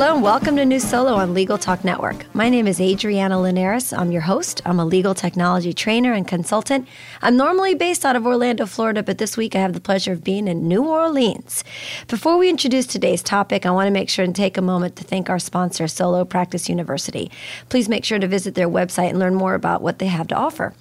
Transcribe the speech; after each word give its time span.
Hello 0.00 0.14
and 0.14 0.22
welcome 0.22 0.56
to 0.56 0.64
New 0.64 0.80
Solo 0.80 1.12
on 1.12 1.34
Legal 1.34 1.58
Talk 1.58 1.84
Network. 1.84 2.24
My 2.34 2.48
name 2.48 2.66
is 2.66 2.80
Adriana 2.80 3.38
Linares. 3.38 3.92
I'm 3.92 4.10
your 4.10 4.22
host. 4.22 4.62
I'm 4.64 4.80
a 4.80 4.84
legal 4.86 5.14
technology 5.14 5.74
trainer 5.74 6.14
and 6.14 6.26
consultant. 6.26 6.88
I'm 7.20 7.36
normally 7.36 7.74
based 7.74 8.06
out 8.06 8.16
of 8.16 8.24
Orlando, 8.24 8.64
Florida, 8.64 9.02
but 9.02 9.18
this 9.18 9.36
week 9.36 9.54
I 9.54 9.58
have 9.58 9.74
the 9.74 9.80
pleasure 9.80 10.12
of 10.12 10.24
being 10.24 10.48
in 10.48 10.66
New 10.66 10.88
Orleans. 10.88 11.64
Before 12.08 12.38
we 12.38 12.48
introduce 12.48 12.86
today's 12.86 13.22
topic, 13.22 13.66
I 13.66 13.72
want 13.72 13.88
to 13.88 13.92
make 13.92 14.08
sure 14.08 14.24
and 14.24 14.34
take 14.34 14.56
a 14.56 14.62
moment 14.62 14.96
to 14.96 15.04
thank 15.04 15.28
our 15.28 15.38
sponsor, 15.38 15.86
Solo 15.86 16.24
Practice 16.24 16.70
University. 16.70 17.30
Please 17.68 17.86
make 17.86 18.06
sure 18.06 18.18
to 18.18 18.26
visit 18.26 18.54
their 18.54 18.70
website 18.70 19.10
and 19.10 19.18
learn 19.18 19.34
more 19.34 19.52
about 19.52 19.82
what 19.82 19.98
they 19.98 20.06
have 20.06 20.28
to 20.28 20.34
offer. 20.34 20.72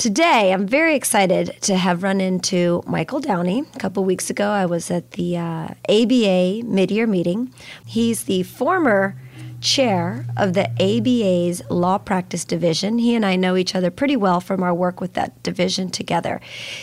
Today, 0.00 0.54
I'm 0.54 0.66
very 0.66 0.96
excited 0.96 1.58
to 1.60 1.76
have 1.76 2.02
run 2.02 2.22
into 2.22 2.82
Michael 2.86 3.20
Downey. 3.20 3.64
A 3.74 3.78
couple 3.78 4.02
weeks 4.02 4.30
ago, 4.30 4.48
I 4.48 4.64
was 4.64 4.90
at 4.90 5.10
the 5.10 5.36
uh, 5.36 5.68
ABA 5.90 6.62
mid 6.64 6.90
year 6.90 7.06
meeting. 7.06 7.52
He's 7.84 8.24
the 8.24 8.42
former 8.44 9.14
chair 9.60 10.24
of 10.38 10.54
the 10.54 10.70
ABA's 10.80 11.60
Law 11.68 11.98
Practice 11.98 12.46
Division. 12.46 12.96
He 12.96 13.14
and 13.14 13.26
I 13.26 13.36
know 13.36 13.58
each 13.58 13.74
other 13.74 13.90
pretty 13.90 14.16
well 14.16 14.40
from 14.40 14.62
our 14.62 14.72
work 14.72 15.02
with 15.02 15.12
that 15.12 15.42
division 15.42 15.90
together. 15.90 16.40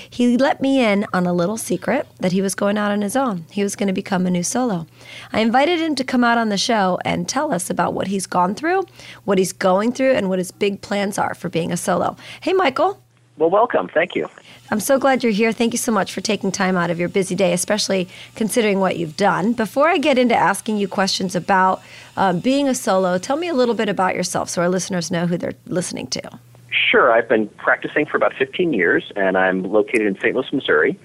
He 0.08 0.38
let 0.38 0.62
me 0.62 0.86
in 0.86 1.08
on 1.12 1.26
a 1.26 1.34
little 1.34 1.58
secret 1.58 2.08
that 2.20 2.34
he 2.34 2.44
was 2.44 2.54
going 2.54 2.78
out 2.78 2.92
on 2.92 3.02
his 3.02 3.16
own. 3.16 3.46
He 3.50 3.64
was 3.64 3.76
going 3.76 3.88
to 3.88 3.94
become 3.94 4.28
a 4.28 4.30
new 4.30 4.44
solo. 4.44 4.86
I 5.34 5.40
invited 5.40 5.80
him 5.80 5.96
to 5.96 6.04
come 6.04 6.24
out 6.24 6.38
on 6.38 6.50
the 6.50 6.58
show 6.58 7.00
and 7.04 7.28
tell 7.28 7.52
us 7.52 7.72
about 7.72 7.96
what 7.96 8.10
he's 8.10 8.28
gone 8.28 8.54
through, 8.54 8.84
what 9.24 9.40
he's 9.40 9.54
going 9.54 9.92
through, 9.92 10.12
and 10.12 10.30
what 10.30 10.38
his 10.38 10.52
big 10.52 10.82
plans 10.82 11.18
are 11.18 11.34
for 11.34 11.50
being 11.50 11.72
a 11.72 11.78
solo. 11.78 12.16
Hey, 12.42 12.54
Michael. 12.54 13.02
Well, 13.38 13.52
welcome. 13.52 13.88
Thank 13.88 14.16
you. 14.16 14.28
I'm 14.72 14.80
so 14.80 14.98
glad 14.98 15.24
you're 15.24 15.32
here. 15.32 15.52
Thank 15.52 15.72
you 15.72 15.78
so 15.78 15.92
much 15.92 16.12
for 16.12 16.22
taking 16.22 16.52
time 16.52 16.76
out 16.76 16.90
of 16.90 17.00
your 17.00 17.08
busy 17.08 17.36
day, 17.36 17.54
especially 17.54 18.08
considering 18.36 18.80
what 18.80 18.98
you've 18.98 19.16
done. 19.16 19.54
Before 19.54 19.88
I 19.88 20.00
get 20.00 20.18
into 20.18 20.36
asking 20.36 20.78
you 20.78 20.88
questions 20.88 21.36
about 21.36 21.84
uh, 22.16 22.34
being 22.34 22.68
a 22.68 22.74
solo, 22.74 23.20
tell 23.20 23.38
me 23.38 23.48
a 23.48 23.54
little 23.54 23.76
bit 23.76 23.90
about 23.90 24.16
yourself 24.16 24.50
so 24.50 24.64
our 24.64 24.70
listeners 24.70 25.12
know 25.12 25.28
who 25.28 25.38
they're 25.38 25.54
listening 25.68 26.08
to. 26.08 26.40
Sure. 26.72 27.12
I've 27.12 27.30
been 27.30 27.48
practicing 27.58 28.08
for 28.08 28.18
about 28.18 28.34
15 28.34 28.74
years, 28.74 29.12
and 29.16 29.38
I'm 29.38 29.64
located 29.64 30.08
in 30.08 30.16
St. 30.16 30.34
Louis, 30.36 30.52
Missouri. 30.52 31.00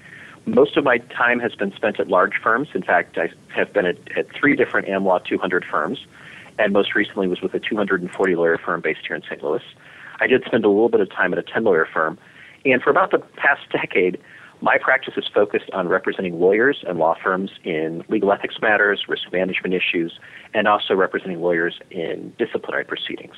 Most 0.47 0.75
of 0.75 0.83
my 0.83 0.97
time 0.97 1.39
has 1.39 1.53
been 1.53 1.71
spent 1.73 1.99
at 1.99 2.07
large 2.07 2.33
firms. 2.41 2.69
In 2.73 2.81
fact, 2.81 3.17
I 3.19 3.29
have 3.55 3.71
been 3.73 3.85
at, 3.85 3.97
at 4.17 4.27
three 4.33 4.55
different 4.55 4.87
AmLaw 4.87 5.23
200 5.23 5.63
firms, 5.65 5.99
and 6.57 6.73
most 6.73 6.95
recently 6.95 7.27
was 7.27 7.41
with 7.41 7.53
a 7.53 7.59
240 7.59 8.35
lawyer 8.35 8.57
firm 8.57 8.81
based 8.81 9.01
here 9.07 9.15
in 9.15 9.21
St. 9.21 9.43
Louis. 9.43 9.61
I 10.23 10.27
did 10.27 10.41
spend 10.45 10.63
a 10.63 10.69
little 10.69 10.87
bit 10.87 11.01
of 11.01 11.11
time 11.11 11.33
at 11.33 11.39
a 11.39 11.43
10 11.43 11.65
lawyer 11.65 11.85
firm. 11.85 12.17
And 12.63 12.81
for 12.81 12.89
about 12.89 13.11
the 13.11 13.19
past 13.19 13.61
decade, 13.73 14.17
my 14.61 14.77
practice 14.77 15.15
is 15.17 15.25
focused 15.27 15.69
on 15.73 15.89
representing 15.89 16.39
lawyers 16.39 16.85
and 16.87 16.97
law 16.97 17.17
firms 17.21 17.51
in 17.65 18.05
legal 18.07 18.31
ethics 18.31 18.55
matters, 18.61 19.03
risk 19.09 19.29
management 19.33 19.73
issues, 19.73 20.17
and 20.53 20.65
also 20.65 20.93
representing 20.93 21.41
lawyers 21.41 21.77
in 21.91 22.33
disciplinary 22.37 22.85
proceedings. 22.85 23.35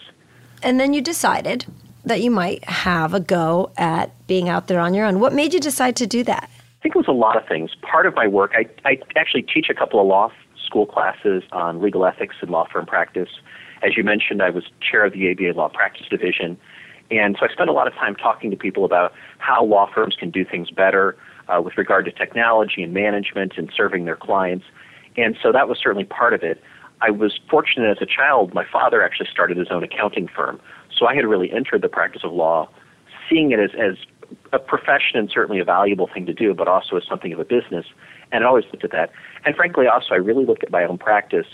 And 0.62 0.80
then 0.80 0.94
you 0.94 1.02
decided 1.02 1.66
that 2.04 2.22
you 2.22 2.30
might 2.30 2.64
have 2.66 3.16
a 3.16 3.20
go 3.20 3.72
at 3.78 4.12
being 4.28 4.48
out 4.48 4.68
there 4.68 4.80
on 4.80 4.94
your 4.94 5.08
own. 5.08 5.20
What 5.20 5.34
made 5.34 5.56
you 5.56 5.60
decide 5.60 5.96
to 5.96 6.06
do 6.06 6.24
that? 6.26 6.52
I 6.54 6.84
think 6.84 6.96
it 6.96 7.00
was 7.00 7.08
a 7.08 7.14
lot 7.14 7.36
of 7.36 7.48
things. 7.48 7.72
Part 7.82 8.06
of 8.06 8.14
my 8.14 8.28
work, 8.28 8.52
I, 8.54 8.68
I 8.88 9.00
actually 9.16 9.42
teach 9.42 9.72
a 9.72 9.74
couple 9.74 10.00
of 10.00 10.06
law 10.06 10.32
school 10.64 10.86
classes 10.86 11.42
on 11.52 11.82
legal 11.82 12.06
ethics 12.06 12.36
and 12.42 12.52
law 12.52 12.68
firm 12.72 12.86
practice. 12.86 13.30
As 13.82 13.98
you 13.98 14.04
mentioned, 14.04 14.44
I 14.44 14.52
was 14.52 14.66
chair 14.80 15.04
of 15.04 15.14
the 15.14 15.32
ABA 15.32 15.58
Law 15.58 15.70
Practice 15.70 16.08
Division. 16.10 16.58
And 17.12 17.38
so 17.40 17.46
I 17.48 17.54
spend 17.54 17.70
a 17.70 17.74
lot 17.74 17.88
of 17.88 17.94
time 17.94 18.16
talking 18.16 18.52
to 18.52 18.58
people 18.58 18.86
about 18.86 19.14
how 19.38 19.64
law 19.64 19.90
firms 19.94 20.16
can 20.18 20.32
do 20.32 20.44
things 20.44 20.72
better 20.72 21.16
uh, 21.48 21.62
with 21.62 21.78
regard 21.78 22.06
to 22.06 22.12
technology 22.12 22.82
and 22.82 22.94
management 22.94 23.54
and 23.58 23.72
serving 23.76 24.06
their 24.06 24.16
clients. 24.16 24.66
And 25.18 25.38
so 25.42 25.52
that 25.52 25.70
was 25.70 25.78
certainly 25.82 26.06
part 26.06 26.34
of 26.34 26.44
it. 26.44 26.62
I 27.02 27.12
was 27.12 27.40
fortunate 27.50 27.90
as 27.92 28.02
a 28.02 28.06
child, 28.06 28.54
my 28.54 28.66
father 28.66 29.04
actually 29.04 29.28
started 29.32 29.58
his 29.58 29.68
own 29.70 29.84
accounting 29.84 30.28
firm. 30.28 30.60
So 30.98 31.08
I 31.08 31.16
had 31.16 31.26
really 31.26 31.52
entered 31.52 31.82
the 31.82 31.90
practice 31.90 32.24
of 32.24 32.32
law, 32.32 32.70
seeing 33.30 33.52
it 33.52 33.60
as, 33.60 33.72
as 33.78 33.98
a 34.54 34.60
profession 34.60 35.20
and 35.20 35.30
certainly 35.30 35.60
a 35.60 35.66
valuable 35.66 36.10
thing 36.12 36.26
to 36.26 36.34
do, 36.34 36.54
but 36.54 36.68
also 36.68 36.96
as 36.96 37.04
something 37.08 37.34
of 37.34 37.40
a 37.40 37.46
business. 37.46 37.86
And 38.32 38.44
I 38.44 38.48
always 38.48 38.66
looked 38.72 38.84
at 38.84 38.92
that. 38.92 39.12
And 39.46 39.56
frankly, 39.56 39.88
also, 39.88 40.14
I 40.14 40.18
really 40.18 40.46
looked 40.46 40.64
at 40.64 40.72
my 40.72 40.84
own 40.86 40.98
practice 40.98 41.48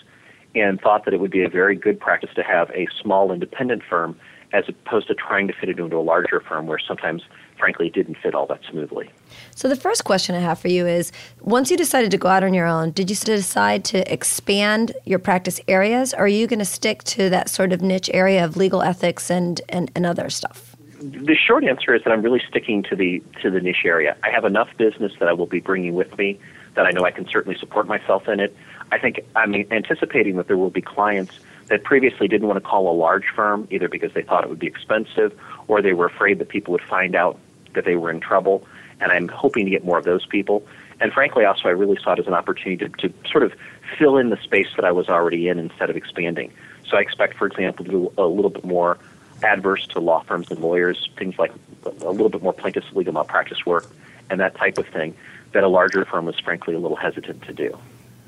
and 0.54 0.80
thought 0.80 1.06
that 1.06 1.14
it 1.14 1.20
would 1.20 1.32
be 1.32 1.44
a 1.44 1.50
very 1.50 1.76
good 1.76 2.00
practice 2.00 2.30
to 2.36 2.44
have 2.44 2.70
a 2.72 2.88
small 3.02 3.32
independent 3.32 3.82
firm 3.90 4.18
as 4.54 4.68
opposed 4.68 5.08
to 5.08 5.16
trying 5.16 5.48
to 5.48 5.54
fit 5.54 5.70
it 5.70 5.80
into 5.80 5.98
a 5.98 6.02
larger 6.02 6.40
firm 6.40 6.68
where 6.68 6.80
sometimes, 6.80 7.24
frankly, 7.58 7.88
it 7.88 7.94
didn't 7.94 8.16
fit 8.16 8.36
all 8.36 8.46
that 8.48 8.62
smoothly. 8.70 9.10
So, 9.56 9.68
the 9.68 9.76
first 9.76 10.04
question 10.04 10.36
I 10.36 10.40
have 10.40 10.60
for 10.60 10.68
you 10.68 10.86
is 10.86 11.12
once 11.42 11.72
you 11.72 11.78
decided 11.78 12.12
to 12.12 12.18
go 12.18 12.28
out 12.28 12.44
on 12.44 12.54
your 12.54 12.66
own, 12.68 12.92
did 12.92 13.10
you 13.10 13.16
decide 13.16 13.86
to 13.86 14.12
expand 14.12 14.94
your 15.06 15.20
practice 15.20 15.62
areas, 15.68 16.14
or 16.14 16.22
are 16.22 16.28
you 16.28 16.48
going 16.48 16.60
to 16.60 16.66
stick 16.66 17.04
to 17.06 17.30
that 17.30 17.50
sort 17.50 17.72
of 17.72 17.82
niche 17.82 18.10
area 18.14 18.44
of 18.44 18.58
legal 18.58 18.82
ethics 18.82 19.30
and, 19.30 19.62
and, 19.70 19.92
and 19.96 20.06
other 20.06 20.30
stuff? 20.30 20.76
The 21.00 21.36
short 21.36 21.64
answer 21.64 21.96
is 21.96 22.04
that 22.04 22.12
I'm 22.12 22.22
really 22.22 22.42
sticking 22.48 22.84
to 22.84 22.96
the 22.96 23.24
to 23.42 23.50
the 23.50 23.60
niche 23.60 23.86
area. 23.86 24.16
I 24.24 24.30
have 24.30 24.46
enough 24.46 24.70
business 24.78 25.12
that 25.20 25.28
I 25.28 25.34
will 25.34 25.48
be 25.48 25.60
bringing 25.60 25.96
with 25.96 26.16
me 26.18 26.40
that 26.76 26.86
I 26.86 26.92
know 26.92 27.06
I 27.06 27.12
can 27.12 27.28
certainly 27.28 27.58
support 27.58 27.88
myself 27.88 28.28
in 28.28 28.40
it. 28.40 28.56
I 28.92 29.00
think 29.00 29.22
I'm 29.36 29.56
anticipating 29.72 30.38
that 30.38 30.48
there 30.48 30.58
will 30.58 30.70
be 30.70 30.82
clients 30.82 31.40
that 31.72 31.86
previously 31.86 32.28
didn't 32.28 32.48
want 32.48 32.62
to 32.62 32.70
call 32.70 32.92
a 32.92 32.96
large 32.96 33.24
firm 33.34 33.66
either 33.72 33.88
because 33.88 34.12
they 34.14 34.22
thought 34.22 34.44
it 34.44 34.50
would 34.50 34.60
be 34.60 34.68
expensive 34.68 35.34
or 35.70 35.82
they 35.82 35.94
were 35.94 36.06
afraid 36.06 36.38
that 36.40 36.50
people 36.50 36.74
would 36.74 36.84
find 36.84 37.16
out 37.16 37.40
that 37.74 37.86
they 37.86 37.96
were 37.96 38.12
in 38.12 38.20
trouble. 38.20 38.68
And 39.00 39.10
I'm 39.10 39.30
hoping 39.30 39.64
to 39.66 39.72
get 39.72 39.86
more 39.86 39.98
of 39.98 40.04
those 40.04 40.26
people. 40.26 40.68
And 41.00 41.14
frankly, 41.14 41.46
also, 41.46 41.70
I 41.70 41.72
really 41.72 41.98
saw 42.04 42.12
it 42.12 42.20
as 42.20 42.28
an 42.28 42.34
opportunity 42.34 42.86
to, 42.86 43.08
to 43.08 43.14
sort 43.32 43.46
of 43.46 43.54
fill 43.98 44.18
in 44.18 44.30
the 44.30 44.38
space 44.38 44.68
that 44.76 44.84
I 44.84 44.92
was 44.92 45.08
already 45.08 45.48
in 45.48 45.60
instead 45.60 45.90
of 45.90 45.96
expanding. 45.96 46.52
So 46.86 46.98
I 46.98 47.00
expect, 47.00 47.38
for 47.38 47.48
example, 47.48 47.86
to 47.86 47.92
do 47.92 48.14
a 48.18 48.26
little 48.26 48.52
bit 48.52 48.66
more 48.66 48.98
adverse 49.42 49.88
to 49.88 50.02
law 50.02 50.24
firms 50.24 50.52
and 50.52 50.60
lawyers, 50.60 51.10
things 51.18 51.40
like 51.40 51.54
a 51.86 52.12
little 52.12 52.30
bit 52.30 52.44
more 52.44 52.54
plaintiff's 52.54 52.92
legal 52.94 53.14
malpractice 53.14 53.66
work 53.66 53.90
and 54.30 54.42
that 54.42 54.56
type 54.56 54.78
of 54.78 54.88
thing 54.88 55.16
that 55.54 55.64
a 55.64 55.70
larger 55.70 56.04
firm 56.04 56.26
was 56.26 56.38
frankly 56.40 56.74
a 56.74 56.80
little 56.80 56.98
hesitant 56.98 57.42
to 57.44 57.54
do. 57.54 57.78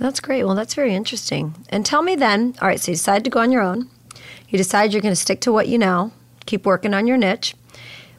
That's 0.04 0.20
great. 0.20 0.44
Well, 0.44 0.54
that's 0.54 0.74
very 0.74 0.94
interesting. 0.94 1.56
And 1.70 1.86
tell 1.86 2.02
me 2.02 2.18
then, 2.18 2.56
all 2.62 2.68
right, 2.68 2.78
so 2.78 2.92
you 2.92 2.96
decided 2.98 3.24
to 3.24 3.30
go 3.30 3.40
on 3.40 3.54
your 3.54 3.62
own. 3.62 3.88
You 4.50 4.58
decided 4.58 4.92
you're 4.92 5.02
going 5.02 5.14
to 5.14 5.16
stick 5.16 5.40
to 5.40 5.52
what 5.54 5.70
you 5.70 5.78
know, 5.78 6.12
keep 6.46 6.66
working 6.66 6.94
on 6.94 7.08
your 7.08 7.16
niche. 7.16 7.56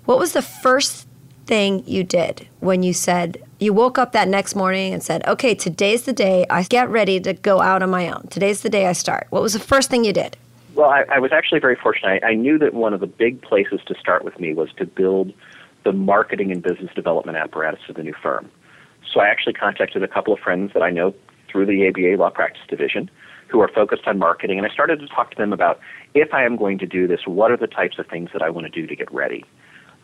What 0.07 0.19
was 0.19 0.33
the 0.33 0.41
first 0.41 1.07
thing 1.45 1.87
you 1.87 2.03
did 2.03 2.49
when 2.61 2.83
you 2.83 2.95
said, 2.95 3.37
you 3.61 3.75
woke 3.75 3.99
up 3.99 4.13
that 4.13 4.29
next 4.29 4.55
morning 4.55 4.95
and 4.95 5.03
said, 5.03 5.29
okay, 5.29 5.55
today's 5.55 6.05
the 6.05 6.15
day 6.15 6.47
I 6.49 6.63
get 6.63 6.89
ready 6.89 7.21
to 7.21 7.35
go 7.35 7.61
out 7.61 7.83
on 7.83 7.91
my 7.91 8.09
own. 8.09 8.29
Today's 8.29 8.63
the 8.63 8.71
day 8.71 8.87
I 8.87 8.95
start. 8.95 9.27
What 9.29 9.43
was 9.43 9.53
the 9.53 9.59
first 9.59 9.91
thing 9.91 10.05
you 10.05 10.15
did? 10.15 10.39
Well, 10.75 10.89
I, 10.89 11.05
I 11.13 11.19
was 11.19 11.33
actually 11.33 11.61
very 11.61 11.77
fortunate. 11.77 12.25
I, 12.25 12.29
I 12.29 12.35
knew 12.35 12.57
that 12.61 12.73
one 12.73 12.95
of 12.95 13.01
the 13.01 13.07
big 13.07 13.43
places 13.43 13.81
to 13.89 13.95
start 14.01 14.25
with 14.25 14.41
me 14.41 14.55
was 14.55 14.73
to 14.79 14.87
build 14.87 15.35
the 15.83 15.93
marketing 15.93 16.51
and 16.51 16.63
business 16.63 16.95
development 16.95 17.37
apparatus 17.37 17.81
of 17.91 17.97
the 17.97 18.03
new 18.03 18.15
firm. 18.23 18.51
So 19.13 19.21
I 19.21 19.29
actually 19.29 19.53
contacted 19.53 20.03
a 20.03 20.09
couple 20.09 20.33
of 20.33 20.41
friends 20.41 20.73
that 20.73 20.83
I 20.83 20.89
know 20.89 21.15
through 21.55 21.67
the 21.67 21.87
ABA 21.87 22.21
Law 22.21 22.31
Practice 22.31 22.63
Division 22.69 23.09
who 23.49 23.61
are 23.61 23.69
focused 23.69 24.03
on 24.07 24.19
marketing, 24.19 24.59
and 24.59 24.67
I 24.67 24.71
started 24.71 24.99
to 24.99 25.07
talk 25.07 25.31
to 25.31 25.37
them 25.37 25.53
about 25.53 25.79
if 26.15 26.35
I 26.35 26.45
am 26.45 26.57
going 26.57 26.79
to 26.79 26.87
do 26.87 27.07
this, 27.07 27.21
what 27.27 27.53
are 27.53 27.57
the 27.57 27.69
types 27.69 27.99
of 28.01 28.09
things 28.09 28.31
that 28.33 28.43
I 28.43 28.51
want 28.51 28.67
to 28.67 28.71
do 28.71 28.89
to 28.89 28.97
get 28.97 29.13
ready? 29.15 29.45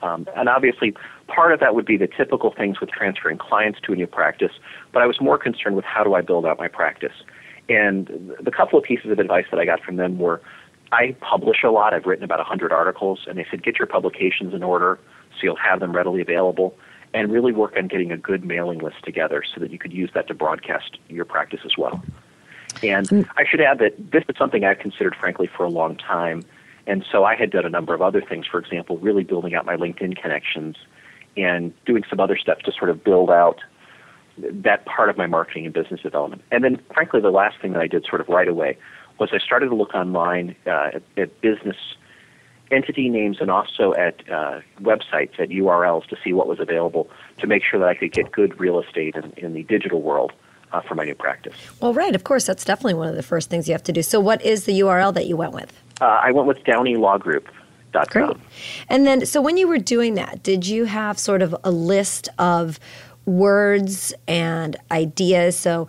Um, 0.03 0.29
and 0.37 0.49
obviously, 0.49 0.95
part 1.27 1.53
of 1.53 1.59
that 1.59 1.75
would 1.75 1.85
be 1.85 1.97
the 1.97 2.07
typical 2.07 2.55
things 2.57 2.81
with 2.81 2.91
transferring 2.91 3.39
clients 3.39 3.81
to 3.87 3.93
a 3.93 3.97
new 3.97 4.07
practice, 4.07 4.53
but 4.93 5.03
I 5.03 5.07
was 5.07 5.21
more 5.21 5.37
concerned 5.37 5.75
with 5.75 5.85
how 5.85 6.05
do 6.05 6.15
I 6.15 6.21
build 6.21 6.47
out 6.47 6.59
my 6.59 6.69
practice. 6.69 7.25
And 7.69 8.33
the 8.41 8.53
couple 8.53 8.79
of 8.79 8.85
pieces 8.85 9.11
of 9.11 9.19
advice 9.19 9.47
that 9.51 9.59
I 9.59 9.65
got 9.65 9.83
from 9.83 9.97
them 9.97 10.19
were 10.19 10.41
I 10.93 11.17
publish 11.21 11.59
a 11.65 11.71
lot. 11.71 11.93
I've 11.93 12.07
written 12.07 12.25
about 12.25 12.39
100 12.39 12.73
articles, 12.73 13.21
and 13.27 13.37
they 13.37 13.47
said 13.51 13.65
get 13.65 13.79
your 13.79 13.87
publications 13.87 14.55
in 14.55 14.63
order 14.63 15.01
so 15.33 15.39
you'll 15.43 15.57
have 15.57 15.81
them 15.81 15.95
readily 15.95 16.21
available 16.21 16.77
and 17.13 17.33
really 17.33 17.53
work 17.53 17.77
on 17.77 17.89
getting 17.89 18.13
a 18.13 18.17
good 18.17 18.45
mailing 18.45 18.79
list 18.79 19.03
together 19.05 19.43
so 19.43 19.61
that 19.61 19.71
you 19.71 19.79
could 19.79 19.93
use 19.93 20.11
that 20.15 20.29
to 20.29 20.35
broadcast 20.35 20.99
your 21.09 21.25
practice 21.25 21.61
as 21.65 21.77
well. 21.77 22.03
And 22.83 23.09
mm. 23.09 23.29
I 23.37 23.45
should 23.45 23.61
add 23.61 23.79
that 23.81 24.13
this 24.13 24.25
is 24.29 24.37
something 24.37 24.65
I've 24.65 24.79
considered, 24.79 25.17
frankly, 25.17 25.49
for 25.49 25.65
a 25.65 25.69
long 25.69 25.97
time. 25.97 26.43
And 26.87 27.05
so 27.11 27.25
I 27.25 27.35
had 27.35 27.51
done 27.51 27.67
a 27.67 27.71
number 27.71 27.95
of 27.95 28.03
other 28.03 28.23
things, 28.23 28.47
for 28.47 28.59
example, 28.59 28.97
really 28.99 29.25
building 29.25 29.55
out 29.55 29.67
my 29.67 29.77
LinkedIn 29.77 30.21
connections 30.21 30.77
and 31.37 31.73
doing 31.85 32.05
some 32.09 32.21
other 32.21 32.37
steps 32.37 32.65
to 32.65 32.73
sort 32.73 32.91
of 32.91 33.05
build 33.05 33.31
out 33.31 33.61
that 34.39 34.87
part 34.87 35.11
of 35.11 35.17
my 35.17 35.27
marketing 35.27 35.65
and 35.65 35.75
business 35.75 36.01
development. 36.01 36.43
And 36.51 36.65
then, 36.65 36.81
frankly, 36.95 37.21
the 37.21 37.31
last 37.31 37.61
thing 37.61 37.73
that 37.73 37.83
I 37.83 37.87
did 37.87 38.07
sort 38.07 38.21
of 38.21 38.29
right 38.29 38.49
away 38.49 38.79
was 39.19 39.31
I 39.33 39.39
started 39.39 39.69
to 39.69 39.75
look 39.75 39.95
online 39.95 40.57
uh, 40.67 40.91
at, 40.95 41.03
at, 41.17 41.41
business 41.43 41.77
entity 42.71 43.09
names 43.09 43.39
and 43.41 43.51
also 43.51 43.95
at 43.95 44.21
uh, 44.31 44.61
websites, 44.81 45.39
at 45.39 45.49
URLs 45.49 46.07
to 46.09 46.17
see 46.23 46.33
what 46.33 46.47
was 46.47 46.61
available 46.61 47.09
to 47.39 47.47
make 47.47 47.63
sure 47.65 47.81
that 47.81 47.89
I 47.89 47.95
could 47.95 48.13
get 48.13 48.31
good 48.33 48.59
real 48.59 48.81
estate 48.81 49.17
in, 49.17 49.33
in 49.37 49.55
the 49.55 49.63
digital 49.65 50.03
world. 50.03 50.33
Uh, 50.73 50.81
for 50.81 50.95
my 50.95 51.03
new 51.03 51.17
practice. 51.17 51.53
Well, 51.81 51.93
right, 51.93 52.15
of 52.15 52.23
course, 52.23 52.47
that's 52.47 52.65
definitely 52.65 52.95
one 52.95 53.09
of 53.09 53.17
the 53.17 53.25
first 53.25 53.51
things 53.51 53.67
you 53.67 53.75
have 53.75 53.83
to 53.83 53.93
do. 53.93 54.03
So, 54.03 54.21
what 54.21 54.41
is 54.43 54.67
the 54.67 54.79
URL 54.79 55.13
that 55.15 55.27
you 55.27 55.37
went 55.37 55.53
with? 55.53 55.73
Uh, 56.01 56.05
I 56.05 56.31
went 56.31 56.47
with 56.47 56.63
Downey 56.63 56.95
Law 56.95 57.19
Group. 57.19 57.49
Great. 57.93 58.37
And 58.89 59.07
then, 59.07 59.27
so 59.27 59.41
when 59.41 59.57
you 59.57 59.67
were 59.67 59.79
doing 59.79 60.15
that, 60.15 60.43
did 60.43 60.67
you 60.67 60.85
have 60.85 61.19
sort 61.19 61.43
of 61.43 61.57
a 61.65 61.71
list 61.71 62.29
of 62.39 62.79
words 63.27 64.15
and 64.29 64.77
ideas? 64.91 65.59
So, 65.59 65.89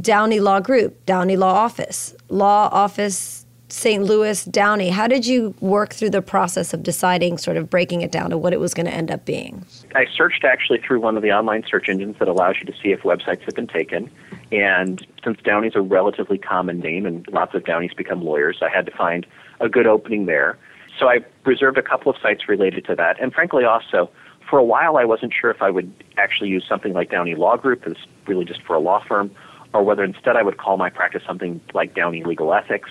Downey 0.00 0.40
Law 0.40 0.60
Group, 0.60 1.06
Downey 1.06 1.36
Law 1.36 1.54
Office, 1.54 2.14
Law 2.28 2.68
Office 2.72 3.43
St. 3.74 4.04
Louis, 4.04 4.44
Downey. 4.44 4.88
How 4.90 5.08
did 5.08 5.26
you 5.26 5.52
work 5.60 5.92
through 5.92 6.10
the 6.10 6.22
process 6.22 6.72
of 6.72 6.84
deciding, 6.84 7.38
sort 7.38 7.56
of 7.56 7.68
breaking 7.68 8.02
it 8.02 8.12
down 8.12 8.30
to 8.30 8.38
what 8.38 8.52
it 8.52 8.60
was 8.60 8.72
going 8.72 8.86
to 8.86 8.94
end 8.94 9.10
up 9.10 9.24
being? 9.24 9.66
I 9.96 10.06
searched 10.16 10.44
actually 10.44 10.78
through 10.78 11.00
one 11.00 11.16
of 11.16 11.24
the 11.24 11.32
online 11.32 11.64
search 11.68 11.88
engines 11.88 12.14
that 12.20 12.28
allows 12.28 12.54
you 12.60 12.66
to 12.66 12.72
see 12.80 12.92
if 12.92 13.00
websites 13.00 13.42
have 13.42 13.56
been 13.56 13.66
taken. 13.66 14.08
And 14.52 15.04
since 15.24 15.38
Downey's 15.42 15.74
a 15.74 15.80
relatively 15.80 16.38
common 16.38 16.78
name 16.78 17.04
and 17.04 17.26
lots 17.32 17.52
of 17.56 17.64
Downeys 17.64 17.92
become 17.94 18.22
lawyers, 18.22 18.58
I 18.62 18.68
had 18.68 18.86
to 18.86 18.92
find 18.92 19.26
a 19.58 19.68
good 19.68 19.88
opening 19.88 20.26
there. 20.26 20.56
So 20.96 21.08
I 21.08 21.24
reserved 21.44 21.76
a 21.76 21.82
couple 21.82 22.12
of 22.12 22.16
sites 22.22 22.48
related 22.48 22.84
to 22.84 22.94
that. 22.94 23.20
And 23.20 23.34
frankly, 23.34 23.64
also, 23.64 24.08
for 24.48 24.60
a 24.60 24.64
while, 24.64 24.96
I 24.96 25.04
wasn't 25.04 25.34
sure 25.38 25.50
if 25.50 25.60
I 25.60 25.70
would 25.70 25.92
actually 26.16 26.48
use 26.48 26.64
something 26.66 26.92
like 26.92 27.10
Downey 27.10 27.34
Law 27.34 27.56
Group, 27.56 27.84
that's 27.84 28.06
really 28.28 28.44
just 28.44 28.62
for 28.62 28.76
a 28.76 28.80
law 28.80 29.02
firm, 29.02 29.32
or 29.72 29.82
whether 29.82 30.04
instead 30.04 30.36
I 30.36 30.44
would 30.44 30.58
call 30.58 30.76
my 30.76 30.90
practice 30.90 31.24
something 31.26 31.60
like 31.74 31.96
Downey 31.96 32.22
Legal 32.22 32.54
Ethics. 32.54 32.90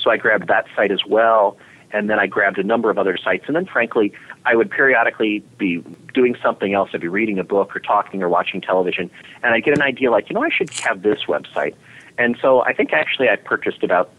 So 0.00 0.10
I 0.10 0.16
grabbed 0.16 0.48
that 0.48 0.66
site 0.74 0.90
as 0.90 1.04
well, 1.06 1.56
and 1.92 2.08
then 2.08 2.18
I 2.18 2.26
grabbed 2.26 2.58
a 2.58 2.62
number 2.62 2.90
of 2.90 2.98
other 2.98 3.16
sites. 3.16 3.44
And 3.46 3.56
then, 3.56 3.66
frankly, 3.66 4.12
I 4.44 4.56
would 4.56 4.70
periodically 4.70 5.40
be 5.58 5.84
doing 6.14 6.36
something 6.42 6.74
else. 6.74 6.90
I'd 6.92 7.00
be 7.00 7.08
reading 7.08 7.38
a 7.38 7.44
book 7.44 7.74
or 7.76 7.80
talking 7.80 8.22
or 8.22 8.28
watching 8.28 8.60
television, 8.60 9.10
and 9.42 9.54
I'd 9.54 9.64
get 9.64 9.76
an 9.76 9.82
idea 9.82 10.10
like, 10.10 10.28
you 10.30 10.34
know, 10.34 10.42
I 10.42 10.50
should 10.50 10.70
have 10.70 11.02
this 11.02 11.24
website. 11.28 11.74
And 12.18 12.36
so 12.40 12.62
I 12.62 12.72
think 12.72 12.92
actually 12.92 13.28
I 13.28 13.36
purchased 13.36 13.82
about 13.82 14.10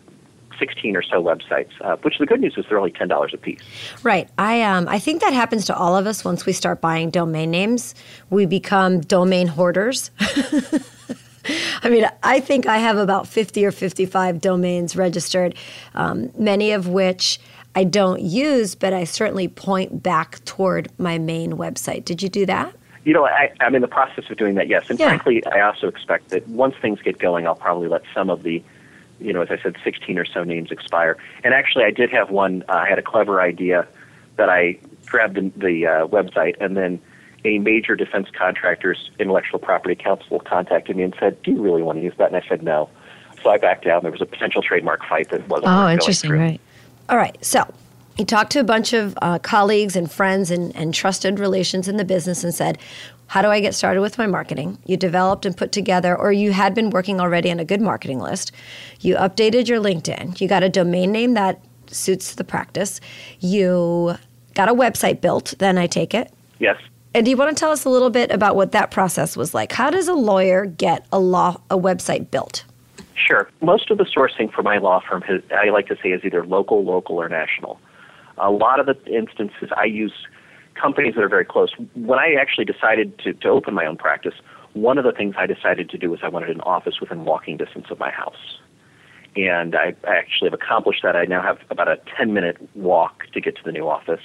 16 0.59 0.95
or 0.95 1.01
so 1.01 1.21
websites, 1.21 1.71
uh, 1.81 1.97
which 1.97 2.17
the 2.19 2.25
good 2.25 2.39
news 2.39 2.55
is 2.57 2.65
they're 2.69 2.77
only 2.77 2.91
$10 2.91 3.33
a 3.33 3.37
piece. 3.37 3.61
Right. 4.03 4.29
I, 4.37 4.61
um, 4.61 4.87
I 4.87 4.99
think 4.99 5.21
that 5.21 5.33
happens 5.33 5.65
to 5.65 5.75
all 5.75 5.97
of 5.97 6.07
us 6.07 6.23
once 6.23 6.45
we 6.45 6.53
start 6.53 6.81
buying 6.81 7.09
domain 7.09 7.51
names. 7.51 7.95
We 8.29 8.45
become 8.45 9.01
domain 9.01 9.47
hoarders. 9.47 10.11
I 11.83 11.89
mean, 11.89 12.07
I 12.23 12.39
think 12.39 12.67
I 12.67 12.77
have 12.77 12.97
about 12.97 13.27
50 13.27 13.65
or 13.65 13.71
55 13.71 14.41
domains 14.41 14.95
registered, 14.95 15.55
um, 15.93 16.31
many 16.37 16.71
of 16.71 16.87
which 16.87 17.39
I 17.75 17.83
don't 17.83 18.21
use, 18.21 18.75
but 18.75 18.93
I 18.93 19.03
certainly 19.03 19.47
point 19.47 20.03
back 20.03 20.43
toward 20.45 20.89
my 20.99 21.17
main 21.17 21.53
website. 21.53 22.05
Did 22.05 22.21
you 22.21 22.29
do 22.29 22.45
that? 22.45 22.73
You 23.03 23.13
know, 23.13 23.25
I, 23.25 23.51
I'm 23.59 23.75
in 23.75 23.81
the 23.81 23.87
process 23.87 24.29
of 24.29 24.37
doing 24.37 24.55
that, 24.55 24.69
yes. 24.69 24.89
And 24.89 24.97
yeah. 24.97 25.09
frankly, 25.09 25.45
I 25.47 25.59
also 25.61 25.87
expect 25.87 26.29
that 26.29 26.47
once 26.47 26.75
things 26.81 27.01
get 27.01 27.19
going, 27.19 27.45
I'll 27.45 27.55
probably 27.55 27.89
let 27.89 28.03
some 28.13 28.29
of 28.29 28.43
the 28.43 28.63
you 29.23 29.31
know, 29.31 29.41
as 29.41 29.49
I 29.49 29.61
said, 29.61 29.77
16 29.83 30.17
or 30.17 30.25
so 30.25 30.43
names 30.43 30.71
expire. 30.71 31.17
And 31.43 31.53
actually, 31.53 31.85
I 31.85 31.91
did 31.91 32.09
have 32.11 32.29
one. 32.29 32.63
Uh, 32.67 32.73
I 32.73 32.89
had 32.89 32.99
a 32.99 33.01
clever 33.01 33.41
idea 33.41 33.87
that 34.35 34.49
I 34.49 34.77
grabbed 35.05 35.35
the, 35.35 35.51
the 35.55 35.87
uh, 35.87 36.07
website, 36.07 36.55
and 36.59 36.75
then 36.75 36.99
a 37.45 37.59
major 37.59 37.95
defense 37.95 38.27
contractor's 38.37 39.11
intellectual 39.19 39.59
property 39.59 39.95
counsel 39.95 40.39
contacted 40.39 40.95
me 40.95 41.03
and 41.03 41.15
said, 41.19 41.41
"Do 41.43 41.51
you 41.51 41.61
really 41.61 41.83
want 41.83 41.97
to 41.99 42.03
use 42.03 42.13
that?" 42.17 42.27
And 42.27 42.35
I 42.35 42.47
said, 42.47 42.63
"No." 42.63 42.89
So 43.41 43.49
I 43.49 43.57
backed 43.57 43.83
down. 43.83 44.03
There 44.03 44.11
was 44.11 44.21
a 44.21 44.25
potential 44.25 44.61
trademark 44.61 45.05
fight 45.05 45.29
that 45.29 45.47
wasn't. 45.49 45.71
Oh, 45.71 45.89
interesting, 45.89 46.31
right? 46.31 46.61
All 47.09 47.17
right, 47.17 47.37
so 47.43 47.65
he 48.15 48.25
talked 48.25 48.51
to 48.51 48.59
a 48.59 48.63
bunch 48.63 48.93
of 48.93 49.17
uh, 49.21 49.39
colleagues 49.39 49.95
and 49.95 50.11
friends 50.11 50.51
and, 50.51 50.75
and 50.75 50.93
trusted 50.93 51.39
relations 51.39 51.87
in 51.87 51.97
the 51.97 52.05
business 52.05 52.43
and 52.43 52.53
said, 52.53 52.77
How 53.27 53.41
do 53.41 53.47
I 53.47 53.59
get 53.59 53.73
started 53.73 54.01
with 54.01 54.17
my 54.17 54.27
marketing? 54.27 54.77
You 54.85 54.97
developed 54.97 55.45
and 55.45 55.57
put 55.57 55.71
together, 55.71 56.15
or 56.15 56.31
you 56.31 56.51
had 56.51 56.75
been 56.75 56.91
working 56.91 57.19
already 57.19 57.49
on 57.49 57.59
a 57.59 57.65
good 57.65 57.81
marketing 57.81 58.19
list. 58.19 58.51
You 58.99 59.15
updated 59.15 59.67
your 59.67 59.81
LinkedIn. 59.81 60.39
You 60.39 60.47
got 60.47 60.63
a 60.63 60.69
domain 60.69 61.11
name 61.11 61.33
that 61.33 61.59
suits 61.87 62.35
the 62.35 62.43
practice. 62.43 63.01
You 63.39 64.15
got 64.53 64.69
a 64.69 64.73
website 64.73 65.19
built, 65.19 65.55
then 65.57 65.77
I 65.77 65.87
take 65.87 66.13
it. 66.13 66.31
Yes. 66.59 66.77
And 67.15 67.25
do 67.25 67.31
you 67.31 67.37
want 67.37 67.55
to 67.55 67.59
tell 67.59 67.71
us 67.71 67.85
a 67.85 67.89
little 67.89 68.09
bit 68.09 68.31
about 68.31 68.55
what 68.55 68.71
that 68.71 68.89
process 68.89 69.37
was 69.37 69.53
like? 69.53 69.71
How 69.71 69.89
does 69.89 70.07
a 70.07 70.13
lawyer 70.13 70.65
get 70.65 71.05
a 71.11 71.19
law 71.19 71.61
a 71.69 71.77
website 71.77 72.31
built? 72.31 72.65
Sure. 73.15 73.49
Most 73.61 73.91
of 73.91 73.99
the 73.99 74.05
sourcing 74.05 74.51
for 74.51 74.63
my 74.63 74.79
law 74.79 74.99
firm, 75.07 75.21
has, 75.23 75.41
I 75.51 75.69
like 75.69 75.87
to 75.87 75.97
say, 76.01 76.09
is 76.09 76.21
either 76.25 76.45
local, 76.45 76.83
local, 76.83 77.17
or 77.17 77.29
national. 77.29 77.79
A 78.39 78.49
lot 78.49 78.79
of 78.79 78.87
the 78.87 78.97
instances 79.05 79.69
I 79.77 79.85
use 79.85 80.13
companies 80.73 81.13
that 81.13 81.23
are 81.23 81.29
very 81.29 81.45
close. 81.45 81.71
When 81.93 82.17
I 82.17 82.33
actually 82.33 82.65
decided 82.65 83.19
to, 83.19 83.33
to 83.33 83.47
open 83.47 83.75
my 83.75 83.85
own 83.85 83.95
practice, 83.95 84.33
one 84.73 84.97
of 84.97 85.03
the 85.03 85.11
things 85.11 85.35
I 85.37 85.45
decided 85.45 85.89
to 85.89 85.97
do 85.99 86.09
was 86.09 86.21
I 86.23 86.29
wanted 86.29 86.49
an 86.49 86.61
office 86.61 86.99
within 86.99 87.25
walking 87.25 87.57
distance 87.57 87.85
of 87.91 87.99
my 87.99 88.09
house. 88.09 88.57
And 89.35 89.75
I 89.75 89.93
actually 90.07 90.49
have 90.49 90.59
accomplished 90.59 91.01
that. 91.03 91.15
I 91.15 91.25
now 91.25 91.43
have 91.43 91.59
about 91.69 91.87
a 91.87 91.99
10 92.17 92.33
minute 92.33 92.57
walk 92.75 93.25
to 93.33 93.41
get 93.41 93.55
to 93.57 93.63
the 93.63 93.71
new 93.71 93.87
office. 93.87 94.21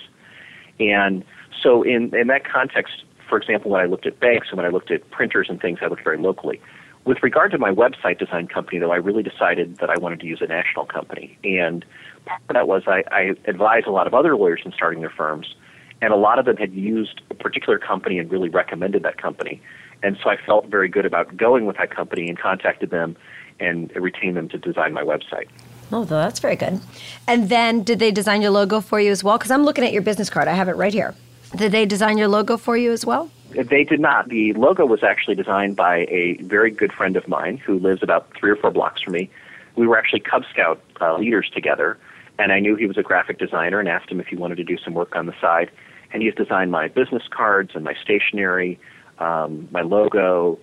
And 0.81 1.25
so, 1.63 1.83
in, 1.83 2.15
in 2.15 2.27
that 2.29 2.45
context, 2.45 3.05
for 3.29 3.39
example, 3.39 3.71
when 3.71 3.81
I 3.81 3.87
looked 3.87 4.07
at 4.07 4.21
banks 4.21 4.49
and 4.51 4.57
when 4.57 4.67
I 4.67 4.71
looked 4.71 4.91
at 4.91 5.09
printers 5.11 5.49
and 5.49 5.61
things, 5.61 5.79
I 5.83 5.87
looked 5.87 6.05
very 6.05 6.19
locally. 6.19 6.61
With 7.05 7.23
regard 7.23 7.53
to 7.53 7.59
my 7.59 7.71
website 7.71 8.19
design 8.19 8.49
company, 8.49 8.79
though, 8.79 8.93
I 8.93 8.97
really 8.97 9.23
decided 9.23 9.79
that 9.79 9.91
I 9.91 9.99
wanted 9.99 10.21
to 10.21 10.27
use 10.27 10.41
a 10.43 10.47
national 10.47 10.87
company. 10.87 11.39
And 11.45 11.85
part 12.27 12.43
of 12.49 12.55
that 12.55 12.69
was 12.69 12.83
I, 12.87 13.05
I 13.11 13.35
advise 13.47 13.85
a 13.87 13.91
lot 13.91 14.07
of 14.07 14.15
other 14.15 14.37
lawyers 14.37 14.61
in 14.65 14.73
starting 14.73 15.01
their 15.01 15.11
firms, 15.11 15.55
and 16.03 16.13
a 16.13 16.17
lot 16.17 16.39
of 16.39 16.45
them 16.45 16.57
had 16.57 16.73
used 16.73 17.23
a 17.31 17.35
particular 17.35 17.79
company 17.79 18.19
and 18.19 18.31
really 18.31 18.49
recommended 18.49 19.03
that 19.05 19.21
company. 19.21 19.63
And 20.03 20.17
so 20.23 20.31
I 20.31 20.37
felt 20.37 20.67
very 20.67 20.89
good 20.89 21.07
about 21.07 21.37
going 21.37 21.67
with 21.67 21.77
that 21.79 21.91
company 21.91 22.29
and 22.29 22.39
contacted 22.39 22.91
them 22.91 23.17
and 23.59 23.91
retained 23.97 24.37
them 24.37 24.49
to 24.51 24.59
design 24.59 24.93
my 24.93 25.03
website. 25.03 25.49
Oh, 25.91 26.05
that's 26.05 26.39
very 26.39 26.57
good. 26.57 26.81
And 27.27 27.49
then 27.49 27.83
did 27.83 27.99
they 27.99 28.11
design 28.11 28.43
your 28.43 28.51
logo 28.51 28.81
for 28.81 29.01
you 29.01 29.11
as 29.11 29.25
well? 29.25 29.39
Because 29.39 29.51
I'm 29.51 29.65
looking 29.65 29.85
at 29.85 29.93
your 29.93 30.03
business 30.03 30.29
card. 30.31 30.47
I 30.47 30.53
have 30.53 30.69
it 30.69 30.77
right 30.77 30.93
here. 30.93 31.15
Did 31.57 31.73
they 31.73 31.87
design 31.87 32.19
your 32.19 32.29
logo 32.29 32.57
for 32.57 32.77
you 32.77 32.93
as 32.93 33.07
well? 33.07 33.31
They 33.51 33.85
did 33.85 34.01
not. 34.01 34.29
The 34.29 34.53
logo 34.53 34.85
was 34.85 35.03
actually 35.03 35.35
designed 35.35 35.77
by 35.77 36.07
a 36.11 36.37
very 36.43 36.71
good 36.71 36.93
friend 36.93 37.17
of 37.17 37.27
mine 37.27 37.57
who 37.57 37.79
lives 37.79 38.03
about 38.03 38.31
three 38.39 38.51
or 38.51 38.57
four 38.57 38.71
blocks 38.71 39.03
from 39.03 39.15
me. 39.15 39.31
We 39.77 39.87
were 39.87 39.97
actually 39.97 40.21
Cub 40.21 40.45
Scout 40.51 40.81
uh, 41.01 41.17
leaders 41.17 41.51
together, 41.55 41.99
and 42.39 42.53
I 42.53 42.61
knew 42.61 42.77
he 42.77 42.87
was 42.87 42.99
a 42.99 43.03
graphic 43.03 43.39
designer 43.39 43.81
and 43.81 43.89
asked 43.89 44.11
him 44.11 44.21
if 44.21 44.27
he 44.27 44.37
wanted 44.37 44.57
to 44.57 44.65
do 44.65 44.77
some 44.77 44.93
work 44.93 45.17
on 45.17 45.27
the 45.27 45.35
side. 45.41 45.71
And 46.13 46.23
he's 46.23 46.35
designed 46.35 46.71
my 46.71 46.89
business 46.89 47.23
cards 47.31 47.73
and 47.75 47.85
my 47.85 47.95
stationery, 47.95 48.79
um, 49.19 49.69
my 49.71 49.83
logo, 49.83 50.59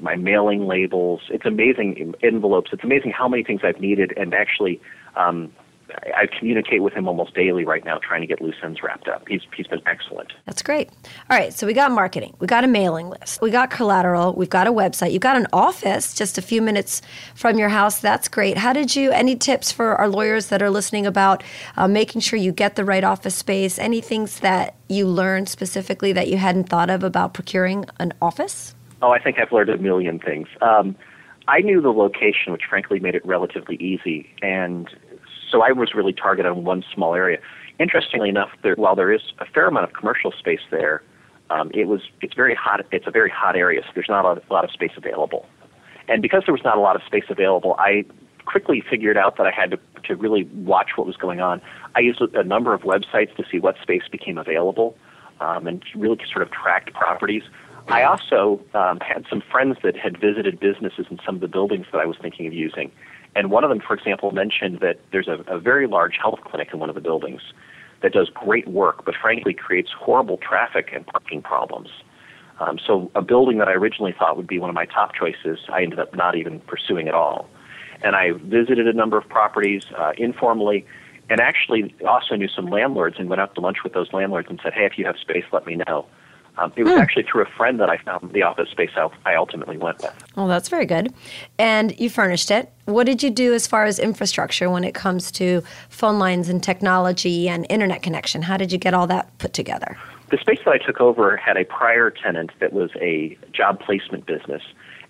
my 0.00 0.16
mailing 0.16 0.66
labels. 0.66 1.22
It's 1.28 1.44
amazing 1.44 2.14
envelopes. 2.22 2.70
It's 2.72 2.84
amazing 2.84 3.12
how 3.12 3.28
many 3.28 3.42
things 3.42 3.60
I've 3.62 3.80
needed 3.80 4.12
and 4.16 4.34
actually 4.34 4.80
um, 5.16 5.52
I 6.16 6.26
communicate 6.38 6.82
with 6.82 6.92
him 6.94 7.06
almost 7.06 7.34
daily 7.34 7.64
right 7.64 7.84
now, 7.84 7.98
trying 7.98 8.20
to 8.20 8.26
get 8.26 8.40
loose 8.40 8.56
ends 8.62 8.82
wrapped 8.82 9.08
up. 9.08 9.26
He's 9.28 9.42
he's 9.56 9.66
been 9.66 9.82
excellent. 9.86 10.32
That's 10.44 10.62
great. 10.62 10.90
All 11.30 11.36
right, 11.36 11.52
so 11.52 11.66
we 11.66 11.72
got 11.72 11.90
marketing, 11.90 12.34
we 12.40 12.46
got 12.46 12.64
a 12.64 12.66
mailing 12.66 13.08
list, 13.08 13.40
we 13.40 13.50
got 13.50 13.70
collateral, 13.70 14.32
we've 14.34 14.50
got 14.50 14.66
a 14.66 14.72
website, 14.72 15.12
you've 15.12 15.22
got 15.22 15.36
an 15.36 15.46
office 15.52 16.14
just 16.14 16.38
a 16.38 16.42
few 16.42 16.60
minutes 16.60 17.02
from 17.34 17.58
your 17.58 17.68
house. 17.68 18.00
That's 18.00 18.28
great. 18.28 18.58
How 18.58 18.72
did 18.72 18.96
you? 18.96 19.10
Any 19.12 19.36
tips 19.36 19.70
for 19.70 19.94
our 19.96 20.08
lawyers 20.08 20.48
that 20.48 20.62
are 20.62 20.70
listening 20.70 21.06
about 21.06 21.42
uh, 21.76 21.86
making 21.88 22.20
sure 22.20 22.38
you 22.38 22.52
get 22.52 22.76
the 22.76 22.84
right 22.84 23.04
office 23.04 23.36
space? 23.36 23.78
Any 23.78 24.00
things 24.00 24.40
that 24.40 24.74
you 24.88 25.06
learned 25.06 25.48
specifically 25.48 26.12
that 26.12 26.28
you 26.28 26.36
hadn't 26.36 26.68
thought 26.68 26.90
of 26.90 27.02
about 27.02 27.34
procuring 27.34 27.86
an 28.00 28.12
office? 28.20 28.74
Oh, 29.02 29.10
I 29.10 29.20
think 29.20 29.38
I've 29.38 29.52
learned 29.52 29.70
a 29.70 29.78
million 29.78 30.18
things. 30.18 30.48
Um, 30.62 30.96
I 31.48 31.60
knew 31.60 31.80
the 31.80 31.92
location, 31.92 32.52
which 32.52 32.62
frankly 32.68 32.98
made 32.98 33.14
it 33.14 33.24
relatively 33.24 33.76
easy. 33.76 34.28
And 34.42 34.88
so 35.50 35.62
I 35.62 35.72
was 35.72 35.94
really 35.94 36.12
targeted 36.12 36.50
on 36.50 36.64
one 36.64 36.84
small 36.94 37.14
area. 37.14 37.38
Interestingly 37.78 38.28
enough, 38.28 38.50
there, 38.62 38.74
while 38.74 38.96
there 38.96 39.12
is 39.12 39.20
a 39.38 39.46
fair 39.46 39.68
amount 39.68 39.84
of 39.84 39.92
commercial 39.92 40.32
space 40.32 40.60
there, 40.70 41.02
um, 41.50 41.70
it 41.74 41.86
was 41.86 42.00
it's 42.22 42.34
very 42.34 42.54
hot. 42.54 42.84
It's 42.90 43.06
a 43.06 43.10
very 43.10 43.30
hot 43.30 43.56
area, 43.56 43.82
so 43.82 43.90
there's 43.94 44.08
not 44.08 44.24
a, 44.24 44.52
lot 44.52 44.64
of 44.64 44.70
space 44.70 44.92
available. 44.96 45.46
And 46.08 46.22
because 46.22 46.42
there 46.46 46.52
was 46.52 46.64
not 46.64 46.76
a 46.76 46.80
lot 46.80 46.96
of 46.96 47.02
space 47.02 47.24
available, 47.28 47.76
I 47.78 48.04
quickly 48.46 48.82
figured 48.88 49.16
out 49.16 49.36
that 49.36 49.46
I 49.46 49.50
had 49.50 49.72
to, 49.72 49.78
to 50.04 50.16
really 50.16 50.44
watch 50.54 50.90
what 50.96 51.06
was 51.06 51.16
going 51.16 51.40
on. 51.40 51.60
I 51.94 52.00
used 52.00 52.20
a 52.20 52.44
number 52.44 52.74
of 52.74 52.82
websites 52.82 53.34
to 53.36 53.44
see 53.50 53.58
what 53.58 53.76
space 53.82 54.04
became 54.10 54.38
available 54.38 54.96
um, 55.40 55.66
and 55.66 55.82
really 55.94 56.18
sort 56.32 56.42
of 56.42 56.50
tracked 56.50 56.92
properties. 56.94 57.42
I 57.88 58.02
also 58.02 58.60
um, 58.74 58.98
had 59.00 59.26
some 59.30 59.42
friends 59.50 59.78
that 59.82 59.96
had 59.96 60.20
visited 60.20 60.58
businesses 60.58 61.06
in 61.10 61.20
some 61.24 61.36
of 61.36 61.40
the 61.40 61.48
buildings 61.48 61.86
that 61.92 61.98
I 62.00 62.06
was 62.06 62.16
thinking 62.20 62.46
of 62.46 62.52
using. 62.52 62.90
And 63.36 63.50
one 63.50 63.64
of 63.64 63.70
them, 63.70 63.80
for 63.86 63.94
example, 63.94 64.30
mentioned 64.30 64.80
that 64.80 64.98
there's 65.12 65.28
a, 65.28 65.44
a 65.46 65.60
very 65.60 65.86
large 65.86 66.16
health 66.20 66.40
clinic 66.42 66.70
in 66.72 66.78
one 66.78 66.88
of 66.88 66.94
the 66.94 67.02
buildings 67.02 67.42
that 68.02 68.12
does 68.12 68.30
great 68.30 68.66
work, 68.66 69.04
but 69.04 69.14
frankly 69.20 69.52
creates 69.52 69.90
horrible 69.96 70.38
traffic 70.38 70.88
and 70.94 71.06
parking 71.06 71.42
problems. 71.42 71.90
Um, 72.60 72.78
so 72.78 73.10
a 73.14 73.20
building 73.20 73.58
that 73.58 73.68
I 73.68 73.72
originally 73.72 74.14
thought 74.18 74.38
would 74.38 74.46
be 74.46 74.58
one 74.58 74.70
of 74.70 74.74
my 74.74 74.86
top 74.86 75.14
choices, 75.14 75.58
I 75.68 75.82
ended 75.82 75.98
up 75.98 76.16
not 76.16 76.34
even 76.34 76.60
pursuing 76.60 77.08
at 77.08 77.14
all. 77.14 77.46
And 78.02 78.16
I 78.16 78.32
visited 78.32 78.88
a 78.88 78.94
number 78.94 79.18
of 79.18 79.28
properties 79.28 79.82
uh, 79.98 80.12
informally, 80.16 80.86
and 81.28 81.38
actually 81.38 81.94
also 82.08 82.36
knew 82.36 82.48
some 82.48 82.66
landlords 82.66 83.16
and 83.18 83.28
went 83.28 83.42
out 83.42 83.54
to 83.56 83.60
lunch 83.60 83.78
with 83.84 83.92
those 83.92 84.12
landlords 84.14 84.48
and 84.48 84.60
said, 84.62 84.72
"Hey, 84.72 84.84
if 84.84 84.96
you 84.96 85.04
have 85.04 85.16
space, 85.18 85.44
let 85.52 85.66
me 85.66 85.76
know." 85.76 86.06
Um, 86.58 86.72
it 86.76 86.84
was 86.84 86.94
mm. 86.94 86.98
actually 87.00 87.24
through 87.24 87.42
a 87.42 87.50
friend 87.56 87.78
that 87.80 87.90
I 87.90 87.98
found 87.98 88.32
the 88.32 88.42
office 88.42 88.70
space 88.70 88.90
I 88.96 89.34
ultimately 89.34 89.76
went 89.76 90.02
with. 90.02 90.14
Well, 90.36 90.48
that's 90.48 90.68
very 90.68 90.86
good. 90.86 91.12
And 91.58 91.98
you 92.00 92.08
furnished 92.08 92.50
it. 92.50 92.72
What 92.86 93.04
did 93.04 93.22
you 93.22 93.30
do 93.30 93.52
as 93.52 93.66
far 93.66 93.84
as 93.84 93.98
infrastructure 93.98 94.70
when 94.70 94.84
it 94.84 94.94
comes 94.94 95.30
to 95.32 95.62
phone 95.90 96.18
lines 96.18 96.48
and 96.48 96.62
technology 96.62 97.48
and 97.48 97.66
internet 97.68 98.02
connection? 98.02 98.42
How 98.42 98.56
did 98.56 98.72
you 98.72 98.78
get 98.78 98.94
all 98.94 99.06
that 99.08 99.36
put 99.38 99.52
together? 99.52 99.98
The 100.30 100.38
space 100.38 100.58
that 100.64 100.72
I 100.72 100.78
took 100.78 101.00
over 101.00 101.36
had 101.36 101.56
a 101.56 101.64
prior 101.64 102.10
tenant 102.10 102.52
that 102.60 102.72
was 102.72 102.90
a 103.00 103.36
job 103.52 103.78
placement 103.80 104.26
business, 104.26 104.62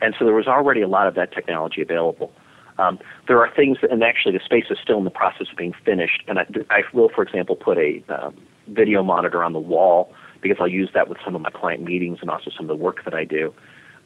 and 0.03 0.15
so 0.19 0.27
there 0.27 0.35
was 0.35 0.47
already 0.47 0.83
a 0.83 0.89
lot 0.89 1.07
of 1.07 1.15
that 1.15 1.33
technology 1.33 1.81
available. 1.81 2.33
Um, 2.79 2.99
there 3.27 3.41
are 3.41 3.51
things, 3.55 3.79
and 3.91 4.03
actually 4.05 4.37
the 4.37 4.45
space 4.45 4.67
is 4.69 4.77
still 4.83 4.99
in 4.99 5.05
the 5.05 5.11
process 5.11 5.47
of 5.51 5.57
being 5.57 5.75
finished, 5.85 6.23
and 6.29 6.39
I, 6.39 6.47
I 6.69 6.83
will, 6.93 7.09
for 7.09 7.23
example, 7.23 7.57
put 7.57 7.79
a 7.79 8.05
um, 8.11 8.37
video 8.69 9.03
monitor 9.03 9.43
on 9.43 9.55
the 9.55 9.59
wall 9.59 10.13
because 10.41 10.59
I'll 10.61 10.69
use 10.69 10.91
that 10.95 11.09
with 11.09 11.19
some 11.25 11.35
of 11.35 11.43
my 11.43 11.51
client 11.51 11.83
meetings 11.83 12.19
and 12.21 12.31
also 12.31 12.51
some 12.51 12.69
of 12.69 12.69
the 12.69 12.83
work 12.83 13.05
that 13.05 13.15
I 13.15 13.25
do. 13.25 13.55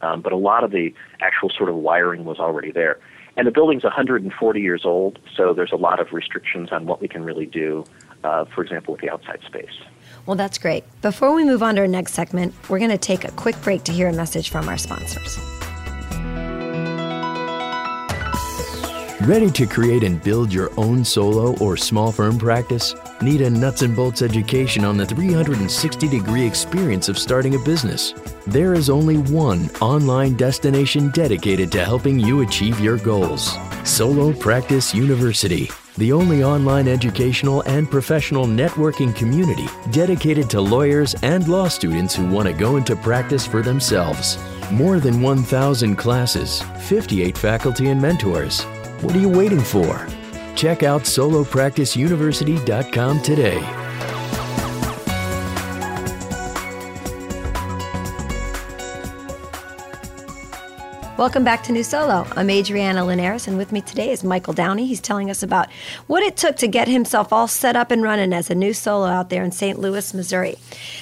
Um, 0.03 0.23
but 0.23 0.33
a 0.33 0.37
lot 0.37 0.65
of 0.65 0.71
the 0.71 0.95
actual 1.21 1.51
sort 1.51 1.69
of 1.69 1.77
wiring 1.77 2.25
was 2.25 2.39
already 2.39 2.73
there. 2.73 2.99
And 3.37 3.47
the 3.47 3.51
building's 3.51 3.85
140 3.85 4.61
years 4.61 4.85
old, 4.85 5.19
so 5.37 5.55
there's 5.55 5.73
a 5.73 5.77
lot 5.77 6.01
of 6.01 6.13
restrictions 6.13 6.71
on 6.73 6.87
what 6.87 7.01
we 7.01 7.09
can 7.09 7.25
really 7.25 7.47
do, 7.47 7.85
uh, 8.25 8.45
for 8.47 8.63
example, 8.63 8.93
with 8.93 9.01
the 9.01 9.11
outside 9.11 9.41
space. 9.47 9.81
Well, 10.27 10.37
that's 10.37 10.59
great. 10.59 10.85
Before 11.01 11.35
we 11.35 11.45
move 11.45 11.63
on 11.63 11.77
to 11.77 11.83
our 11.83 11.87
next 11.87 12.13
segment, 12.15 12.55
we're 12.69 12.79
going 12.79 12.91
to 12.91 12.99
take 12.99 13.25
a 13.25 13.31
quick 13.33 13.61
break 13.63 13.85
to 13.85 13.93
hear 13.93 14.09
a 14.09 14.13
message 14.13 14.51
from 14.51 14.69
our 14.69 14.77
sponsors. 14.77 15.39
Ready 19.25 19.51
to 19.51 19.67
create 19.67 20.03
and 20.03 20.23
build 20.23 20.51
your 20.51 20.71
own 20.79 21.05
solo 21.05 21.55
or 21.59 21.77
small 21.77 22.11
firm 22.11 22.39
practice? 22.39 22.95
Need 23.21 23.43
a 23.43 23.51
nuts 23.51 23.83
and 23.83 23.95
bolts 23.95 24.23
education 24.23 24.83
on 24.83 24.97
the 24.97 25.05
360 25.05 26.09
degree 26.09 26.47
experience 26.47 27.11
of 27.11 27.19
starting 27.19 27.55
a 27.55 27.59
business? 27.59 28.15
There 28.47 28.73
is 28.73 28.89
only 28.89 29.19
one 29.19 29.69
online 29.83 30.37
destination 30.37 31.11
dedicated 31.11 31.71
to 31.73 31.85
helping 31.85 32.19
you 32.19 32.41
achieve 32.41 32.81
your 32.81 32.97
goals 32.97 33.59
Solo 33.85 34.33
Practice 34.33 34.95
University, 34.95 35.69
the 35.99 36.13
only 36.13 36.43
online 36.43 36.89
educational 36.89 37.61
and 37.67 37.91
professional 37.91 38.47
networking 38.47 39.15
community 39.15 39.67
dedicated 39.91 40.49
to 40.49 40.63
lawyers 40.63 41.15
and 41.23 41.47
law 41.47 41.69
students 41.69 42.17
who 42.17 42.27
want 42.27 42.49
to 42.49 42.55
go 42.55 42.77
into 42.77 42.97
practice 42.97 43.47
for 43.47 43.61
themselves. 43.61 44.39
More 44.73 44.99
than 44.99 45.21
1,000 45.21 45.97
classes, 45.97 46.63
58 46.89 47.37
faculty 47.37 47.91
and 47.91 48.01
mentors. 48.01 48.65
What 49.01 49.17
are 49.17 49.21
you 49.21 49.31
waiting 49.31 49.61
for? 49.61 50.07
Check 50.57 50.83
out 50.83 51.03
solopracticeuniversity.com 51.03 53.23
today. 53.23 53.90
Welcome 61.21 61.45
back 61.45 61.63
to 61.65 61.73
New 61.73 61.83
Solo. 61.83 62.27
I'm 62.35 62.49
Adriana 62.49 63.05
Linares, 63.05 63.47
and 63.47 63.59
with 63.59 63.73
me 63.73 63.83
today 63.83 64.11
is 64.11 64.25
Michael 64.25 64.55
Downey. 64.55 64.87
He's 64.87 65.03
telling 65.03 65.31
us 65.31 65.43
about 65.43 65.71
what 66.07 66.23
it 66.23 66.35
took 66.35 66.57
to 66.57 66.67
get 66.67 66.89
himself 66.89 67.31
all 67.31 67.47
set 67.47 67.77
up 67.77 67.91
and 67.91 68.03
running 68.03 68.33
as 68.33 68.49
a 68.49 68.55
new 68.55 68.73
solo 68.73 69.05
out 69.05 69.29
there 69.29 69.45
in 69.45 69.53
St. 69.53 69.79
Louis, 69.79 70.15
Missouri. 70.15 70.57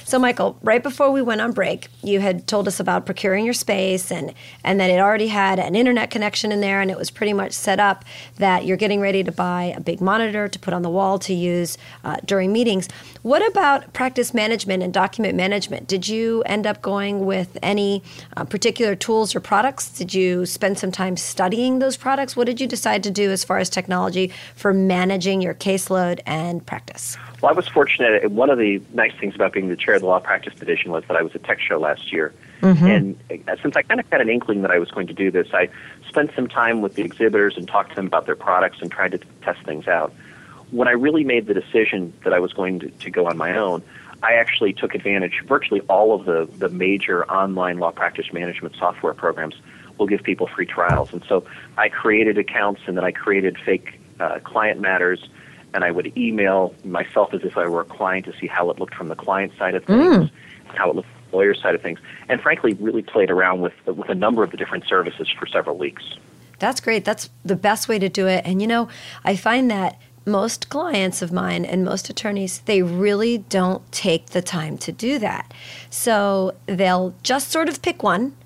So, 0.05 0.19
Michael, 0.19 0.59
right 0.61 0.83
before 0.83 1.13
we 1.13 1.23
went 1.23 1.41
on 1.41 1.53
break, 1.53 1.87
you 2.03 2.19
had 2.19 2.49
told 2.49 2.67
us 2.67 2.81
about 2.81 3.07
procuring 3.07 3.45
your 3.45 3.55
space 3.55 4.11
and, 4.11 4.35
and 4.65 4.81
that 4.81 4.91
it 4.91 4.99
already 4.99 5.29
had 5.29 5.61
an 5.61 5.77
internet 5.77 6.11
connection 6.11 6.51
in 6.51 6.61
there, 6.61 6.81
and 6.81 6.91
it 6.91 6.99
was 6.99 7.13
pretty 7.13 7.33
much 7.33 7.53
set 7.53 7.79
up 7.79 8.05
that 8.39 8.67
you're 8.67 8.77
getting 8.77 9.01
ready 9.01 9.23
to 9.23 9.31
buy 9.31 9.73
a 9.77 9.81
big 9.81 10.01
monitor 10.01 10.49
to 10.49 10.59
put 10.59 10.75
on 10.75 10.83
the 10.83 10.91
wall 10.91 11.21
to 11.21 11.33
use 11.33 11.79
uh, 12.03 12.17
during 12.25 12.53
meetings. 12.53 12.89
What 13.23 13.47
about 13.47 13.93
practice 13.93 14.35
management 14.35 14.83
and 14.83 14.93
document 14.93 15.37
management? 15.37 15.87
Did 15.87 16.09
you 16.09 16.43
end 16.43 16.67
up 16.67 16.83
going 16.83 17.25
with 17.25 17.57
any 17.63 18.03
uh, 18.37 18.43
particular 18.45 18.97
tools 18.97 19.37
or 19.37 19.41
products? 19.41 19.91
Did 19.91 20.08
you 20.15 20.47
spend 20.47 20.79
some 20.79 20.93
time 20.93 21.17
studying 21.17 21.79
those 21.79 21.97
products? 21.97 22.37
What 22.37 22.47
did 22.47 22.61
you 22.61 22.67
decide 22.67 23.03
to 23.05 23.11
do 23.11 23.31
as 23.31 23.45
far 23.45 23.59
as 23.59 23.69
technology 23.69 24.33
for 24.55 24.73
managing 24.73 25.41
your 25.41 25.55
caseload 25.55 26.21
and 26.27 26.65
practice? 26.65 27.17
Well, 27.41 27.53
I 27.53 27.55
was 27.55 27.69
fortunate. 27.69 28.31
One 28.31 28.51
of 28.51 28.59
the 28.59 28.83
nice 28.95 29.13
things 29.19 29.35
about 29.35 29.53
being 29.53 29.69
the 29.69 29.77
chair 29.77 29.95
of 29.95 30.01
the 30.01 30.07
law 30.07 30.19
practice 30.19 30.55
division 30.55 30.91
was 30.91 31.05
that 31.09 31.17
I 31.17 31.23
was 31.23 31.35
at 31.35 31.45
Tech 31.45 31.61
Show 31.61 31.79
last 31.79 32.13
year. 32.13 32.35
Mm-hmm. 32.63 32.87
And 32.87 33.49
uh, 33.49 33.57
since 33.63 33.77
I 33.77 33.83
kind 33.83 34.01
of 34.01 34.07
had 34.11 34.21
an 34.21 34.29
inkling 34.29 34.63
that 34.63 34.71
I 34.71 34.79
was 34.79 34.91
going 34.91 35.07
to 35.07 35.15
do 35.15 35.31
this, 35.31 35.49
I 35.53 35.69
spent 36.09 36.33
some 36.35 36.49
time 36.49 36.83
with 36.83 36.95
the 36.95 37.03
exhibitors 37.03 37.57
and 37.57 37.69
talked 37.69 37.91
to 37.91 37.97
them 37.97 38.07
about 38.07 38.27
their 38.27 38.37
products 38.37 38.79
and 38.81 38.91
tried 38.91 39.13
to 39.13 39.19
test 39.43 39.65
things 39.65 39.87
out. 39.87 40.13
When 40.71 40.89
I 40.89 40.93
really 40.93 41.25
made 41.25 41.47
the 41.47 41.55
decision 41.55 42.13
that 42.25 42.33
I 42.33 42.41
was 42.41 42.53
going 42.53 42.81
to, 42.81 42.91
to 42.91 43.11
go 43.11 43.27
on 43.27 43.37
my 43.37 43.57
own, 43.57 43.83
I 44.23 44.35
actually 44.35 44.73
took 44.73 44.95
advantage. 44.95 45.41
Of 45.41 45.47
virtually 45.47 45.81
all 45.83 46.15
of 46.15 46.25
the, 46.27 46.49
the 46.59 46.69
major 46.69 47.25
online 47.31 47.79
law 47.79 47.93
practice 47.93 48.33
management 48.33 48.75
software 48.77 49.15
programs 49.15 49.55
will 49.99 50.07
give 50.07 50.23
people 50.23 50.47
free 50.47 50.67
trials. 50.67 51.13
And 51.13 51.23
so 51.29 51.45
I 51.77 51.89
created 51.89 52.39
accounts 52.39 52.83
and 52.87 52.97
then 52.97 53.05
I 53.05 53.13
created 53.13 53.59
fake 53.59 54.01
uh, 54.21 54.41
client 54.41 54.81
matters 54.81 55.29
and 55.75 55.85
I 55.85 55.91
would 55.91 56.17
email 56.17 56.75
myself 56.85 57.35
as 57.35 57.43
if 57.45 57.57
I 57.57 57.69
were 57.69 57.83
a 57.83 57.85
client 57.85 58.27
to 58.27 58.33
see 58.39 58.47
how 58.47 58.71
it 58.71 58.79
looked 58.79 58.95
from 58.95 59.09
the 59.09 59.15
client 59.15 59.53
side 59.59 59.75
of 59.75 59.85
things, 59.85 60.17
mm. 60.17 60.31
how 60.75 60.91
it 60.91 60.97
looked 60.97 61.09
from 61.09 61.31
the 61.31 61.37
lawyer 61.37 61.55
side 61.55 61.75
of 61.75 61.83
things, 61.83 61.99
and 62.29 62.41
frankly, 62.41 62.73
really 62.75 63.03
played 63.03 63.31
around 63.31 63.61
with 63.61 63.75
with 63.87 64.09
a 64.09 64.15
number 64.15 64.43
of 64.43 64.51
the 64.51 64.57
different 64.57 64.87
services 64.87 65.29
for 65.39 65.47
several 65.47 65.77
weeks. 65.77 66.17
That's 66.59 66.81
great. 66.81 67.05
That's 67.05 67.31
the 67.45 67.57
best 67.57 67.89
way 67.89 67.99
to 67.99 68.09
do 68.09 68.27
it. 68.27 68.43
And 68.45 68.61
you 68.61 68.67
know, 68.67 68.89
I 69.25 69.37
find 69.37 69.71
that 69.71 70.01
most 70.25 70.69
clients 70.69 71.23
of 71.23 71.33
mine 71.33 71.65
and 71.65 71.85
most 71.85 72.11
attorneys, 72.11 72.61
they 72.61 72.83
really 72.83 73.39
don't 73.39 73.91
take 73.93 74.27
the 74.27 74.43
time 74.43 74.77
to 74.79 74.93
do 74.93 75.19
that. 75.19 75.53
So 75.91 76.55
they'll 76.67 77.15
just 77.23 77.51
sort 77.51 77.69
of 77.69 77.81
pick 77.83 78.03
one 78.03 78.37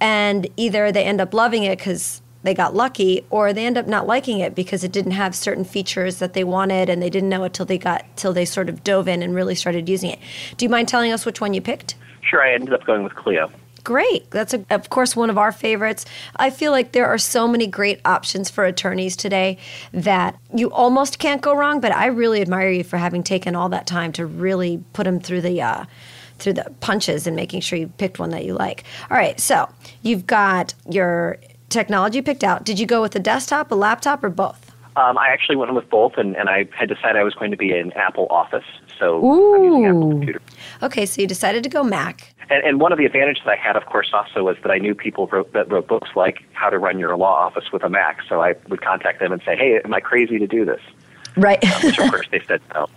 and 0.00 0.48
either 0.56 0.90
they 0.90 1.04
end 1.04 1.20
up 1.20 1.34
loving 1.34 1.64
it 1.64 1.78
because 1.78 2.22
they 2.42 2.54
got 2.54 2.74
lucky 2.74 3.24
or 3.30 3.52
they 3.52 3.66
end 3.66 3.76
up 3.76 3.86
not 3.86 4.06
liking 4.06 4.40
it 4.40 4.54
because 4.54 4.82
it 4.82 4.92
didn't 4.92 5.12
have 5.12 5.34
certain 5.34 5.64
features 5.64 6.18
that 6.18 6.32
they 6.32 6.44
wanted 6.44 6.88
and 6.88 7.02
they 7.02 7.10
didn't 7.10 7.28
know 7.28 7.44
it 7.44 7.52
till 7.52 7.66
they 7.66 7.78
got 7.78 8.04
till 8.16 8.32
they 8.32 8.44
sort 8.44 8.68
of 8.68 8.82
dove 8.82 9.08
in 9.08 9.22
and 9.22 9.34
really 9.34 9.54
started 9.54 9.88
using 9.88 10.10
it. 10.10 10.18
Do 10.56 10.64
you 10.64 10.70
mind 10.70 10.88
telling 10.88 11.12
us 11.12 11.26
which 11.26 11.40
one 11.40 11.54
you 11.54 11.60
picked? 11.60 11.96
Sure 12.22 12.42
i 12.42 12.52
ended 12.52 12.72
up 12.72 12.84
going 12.84 13.02
with 13.02 13.14
clio. 13.14 13.50
Great. 13.82 14.30
That's 14.30 14.52
a, 14.52 14.64
of 14.70 14.90
course 14.90 15.16
one 15.16 15.30
of 15.30 15.38
our 15.38 15.52
favorites. 15.52 16.04
I 16.36 16.50
feel 16.50 16.70
like 16.70 16.92
there 16.92 17.06
are 17.06 17.18
so 17.18 17.48
many 17.48 17.66
great 17.66 18.00
options 18.04 18.50
for 18.50 18.64
attorneys 18.64 19.16
today 19.16 19.58
that 19.92 20.38
you 20.54 20.70
almost 20.70 21.18
can't 21.18 21.40
go 21.40 21.54
wrong 21.54 21.80
but 21.80 21.92
i 21.92 22.06
really 22.06 22.40
admire 22.40 22.70
you 22.70 22.84
for 22.84 22.98
having 22.98 23.22
taken 23.22 23.54
all 23.54 23.68
that 23.70 23.86
time 23.86 24.12
to 24.12 24.26
really 24.26 24.82
put 24.92 25.04
them 25.04 25.20
through 25.20 25.40
the 25.40 25.60
uh, 25.60 25.84
through 26.40 26.54
the 26.54 26.72
punches 26.80 27.26
and 27.26 27.36
making 27.36 27.60
sure 27.60 27.78
you 27.78 27.88
picked 27.88 28.18
one 28.18 28.30
that 28.30 28.44
you 28.44 28.54
like. 28.54 28.84
All 29.10 29.16
right, 29.16 29.38
so 29.38 29.68
you've 30.02 30.26
got 30.26 30.74
your 30.88 31.38
technology 31.68 32.22
picked 32.22 32.44
out. 32.44 32.64
Did 32.64 32.78
you 32.78 32.86
go 32.86 33.00
with 33.00 33.14
a 33.16 33.20
desktop, 33.20 33.70
a 33.70 33.74
laptop, 33.74 34.24
or 34.24 34.30
both? 34.30 34.70
Um, 34.96 35.16
I 35.16 35.28
actually 35.28 35.56
went 35.56 35.72
with 35.72 35.88
both, 35.88 36.14
and, 36.16 36.36
and 36.36 36.48
I 36.48 36.68
had 36.76 36.88
decided 36.88 37.16
I 37.16 37.22
was 37.22 37.34
going 37.34 37.52
to 37.52 37.56
be 37.56 37.76
in 37.76 37.92
Apple 37.92 38.26
Office, 38.28 38.64
so 38.98 39.24
Ooh. 39.24 39.54
I'm 39.54 39.64
using 39.64 39.86
Apple 39.86 40.10
computer. 40.10 40.42
Okay, 40.82 41.06
so 41.06 41.22
you 41.22 41.28
decided 41.28 41.62
to 41.62 41.68
go 41.68 41.84
Mac. 41.84 42.34
And, 42.50 42.64
and 42.64 42.80
one 42.80 42.90
of 42.90 42.98
the 42.98 43.04
advantages 43.04 43.44
I 43.46 43.54
had, 43.54 43.76
of 43.76 43.86
course, 43.86 44.10
also 44.12 44.42
was 44.42 44.56
that 44.62 44.72
I 44.72 44.78
knew 44.78 44.94
people 44.94 45.28
wrote, 45.28 45.52
that 45.52 45.70
wrote 45.70 45.86
books 45.86 46.10
like 46.16 46.42
How 46.52 46.68
to 46.70 46.78
Run 46.78 46.98
Your 46.98 47.16
Law 47.16 47.34
Office 47.34 47.70
with 47.72 47.84
a 47.84 47.88
Mac. 47.88 48.18
So 48.28 48.42
I 48.42 48.56
would 48.68 48.82
contact 48.82 49.20
them 49.20 49.30
and 49.32 49.40
say, 49.44 49.56
"Hey, 49.56 49.80
am 49.84 49.94
I 49.94 50.00
crazy 50.00 50.38
to 50.40 50.46
do 50.48 50.64
this?" 50.64 50.80
Right. 51.36 51.64
um, 51.64 51.82
which 51.82 51.98
of 51.98 52.10
course 52.10 52.26
they 52.32 52.42
said 52.46 52.60
no. 52.74 52.88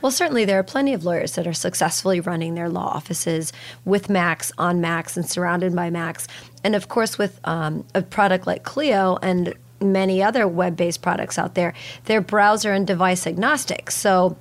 Well, 0.00 0.12
certainly 0.12 0.44
there 0.44 0.58
are 0.58 0.64
plenty 0.64 0.92
of 0.92 1.04
lawyers 1.04 1.34
that 1.34 1.46
are 1.46 1.52
successfully 1.52 2.20
running 2.20 2.54
their 2.54 2.68
law 2.68 2.88
offices 2.88 3.52
with 3.84 4.08
Macs, 4.08 4.52
on 4.58 4.80
Macs, 4.80 5.16
and 5.16 5.28
surrounded 5.28 5.74
by 5.74 5.90
Macs. 5.90 6.26
And 6.64 6.74
of 6.74 6.88
course, 6.88 7.18
with 7.18 7.40
um, 7.44 7.84
a 7.94 8.02
product 8.02 8.46
like 8.46 8.62
Clio 8.64 9.18
and 9.22 9.54
many 9.80 10.22
other 10.22 10.46
web 10.46 10.76
based 10.76 11.02
products 11.02 11.38
out 11.38 11.54
there, 11.54 11.74
they're 12.04 12.20
browser 12.20 12.72
and 12.72 12.86
device 12.86 13.26
agnostic. 13.26 13.90
So 13.90 14.36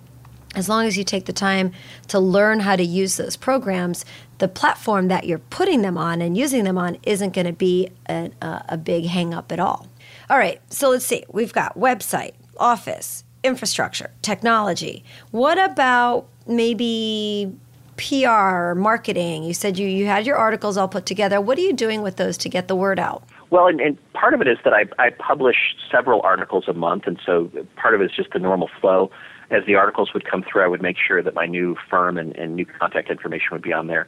as 0.55 0.67
long 0.67 0.85
as 0.85 0.97
you 0.97 1.03
take 1.03 1.25
the 1.25 1.33
time 1.33 1.71
to 2.07 2.19
learn 2.19 2.59
how 2.59 2.75
to 2.75 2.83
use 2.83 3.17
those 3.17 3.35
programs, 3.35 4.03
the 4.39 4.47
platform 4.47 5.07
that 5.09 5.25
you're 5.25 5.37
putting 5.39 5.81
them 5.81 5.97
on 5.97 6.21
and 6.21 6.35
using 6.35 6.63
them 6.63 6.77
on 6.77 6.97
isn't 7.03 7.33
going 7.33 7.45
to 7.45 7.53
be 7.53 7.89
a, 8.07 8.31
a 8.41 8.77
big 8.77 9.05
hang 9.05 9.33
up 9.33 9.51
at 9.51 9.59
all. 9.59 9.87
All 10.29 10.37
right, 10.37 10.61
so 10.71 10.89
let's 10.89 11.05
see. 11.05 11.23
We've 11.31 11.53
got 11.53 11.77
website, 11.77 12.33
office, 12.57 13.23
infrastructure, 13.43 14.11
technology. 14.21 15.03
What 15.31 15.57
about 15.57 16.27
maybe 16.47 17.53
PR, 17.97 18.73
marketing? 18.75 19.43
You 19.43 19.53
said 19.53 19.77
you, 19.77 19.87
you 19.87 20.05
had 20.05 20.25
your 20.25 20.37
articles 20.37 20.77
all 20.77 20.87
put 20.87 21.05
together. 21.05 21.39
What 21.41 21.57
are 21.57 21.61
you 21.61 21.73
doing 21.73 22.01
with 22.01 22.17
those 22.17 22.37
to 22.39 22.49
get 22.49 22.67
the 22.67 22.75
word 22.75 22.99
out? 22.99 23.23
Well, 23.49 23.67
and, 23.67 23.81
and 23.81 23.97
part 24.13 24.33
of 24.33 24.41
it 24.41 24.47
is 24.47 24.57
that 24.63 24.73
I, 24.73 24.85
I 24.99 25.09
publish 25.09 25.75
several 25.91 26.21
articles 26.21 26.65
a 26.67 26.73
month, 26.73 27.07
and 27.07 27.19
so 27.25 27.49
part 27.75 27.95
of 27.95 28.01
it 28.01 28.05
is 28.05 28.11
just 28.15 28.31
the 28.31 28.39
normal 28.39 28.69
flow. 28.79 29.09
As 29.49 29.65
the 29.65 29.75
articles 29.75 30.13
would 30.13 30.29
come 30.29 30.43
through, 30.43 30.63
I 30.63 30.67
would 30.67 30.81
make 30.81 30.97
sure 30.97 31.23
that 31.23 31.33
my 31.33 31.47
new 31.47 31.75
firm 31.89 32.17
and, 32.19 32.35
and 32.35 32.55
new 32.55 32.65
contact 32.65 33.09
information 33.09 33.47
would 33.51 33.63
be 33.63 33.73
on 33.73 33.87
there. 33.87 34.07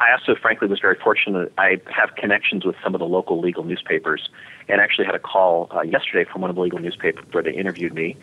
I 0.00 0.10
also, 0.10 0.34
frankly, 0.34 0.66
was 0.66 0.80
very 0.80 0.96
fortunate. 0.96 1.52
I 1.58 1.80
have 1.86 2.16
connections 2.16 2.64
with 2.64 2.74
some 2.82 2.92
of 2.92 2.98
the 2.98 3.06
local 3.06 3.40
legal 3.40 3.62
newspapers, 3.62 4.30
and 4.68 4.80
actually 4.80 5.04
had 5.04 5.14
a 5.14 5.20
call 5.20 5.68
uh, 5.70 5.82
yesterday 5.82 6.28
from 6.28 6.40
one 6.40 6.50
of 6.50 6.56
the 6.56 6.62
legal 6.62 6.80
newspapers 6.80 7.24
where 7.30 7.44
they 7.44 7.52
interviewed 7.52 7.94
me, 7.94 8.16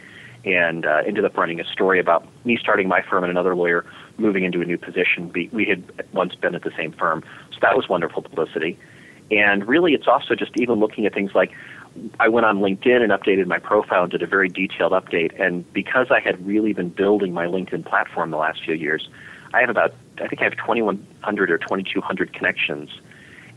and 0.45 0.85
uh, 0.85 1.01
ended 1.05 1.25
up 1.25 1.37
running 1.37 1.59
a 1.59 1.65
story 1.65 1.99
about 1.99 2.25
me 2.45 2.57
starting 2.57 2.87
my 2.87 3.01
firm 3.01 3.23
and 3.23 3.31
another 3.31 3.55
lawyer 3.55 3.85
moving 4.17 4.43
into 4.43 4.61
a 4.61 4.65
new 4.65 4.77
position. 4.77 5.31
We 5.51 5.65
had 5.65 5.83
once 6.13 6.35
been 6.35 6.55
at 6.55 6.63
the 6.63 6.71
same 6.77 6.91
firm, 6.93 7.23
so 7.51 7.57
that 7.61 7.75
was 7.75 7.89
wonderful 7.89 8.21
publicity. 8.21 8.77
And 9.31 9.67
really, 9.67 9.93
it's 9.93 10.07
also 10.07 10.33
just 10.35 10.51
even 10.55 10.79
looking 10.79 11.05
at 11.05 11.13
things 11.13 11.31
like 11.35 11.51
I 12.19 12.29
went 12.29 12.45
on 12.45 12.59
LinkedIn 12.59 13.01
and 13.01 13.11
updated 13.11 13.47
my 13.47 13.59
profile 13.59 14.03
and 14.03 14.11
did 14.11 14.21
a 14.21 14.27
very 14.27 14.49
detailed 14.49 14.91
update. 14.91 15.39
And 15.39 15.71
because 15.73 16.07
I 16.09 16.19
had 16.19 16.45
really 16.45 16.73
been 16.73 16.89
building 16.89 17.33
my 17.33 17.45
LinkedIn 17.45 17.85
platform 17.85 18.31
the 18.31 18.37
last 18.37 18.63
few 18.63 18.75
years, 18.75 19.09
I 19.53 19.61
have 19.61 19.69
about, 19.69 19.93
I 20.21 20.27
think 20.27 20.41
I 20.41 20.45
have 20.45 20.53
2,100 20.53 21.51
or 21.51 21.57
2,200 21.57 22.33
connections. 22.33 22.89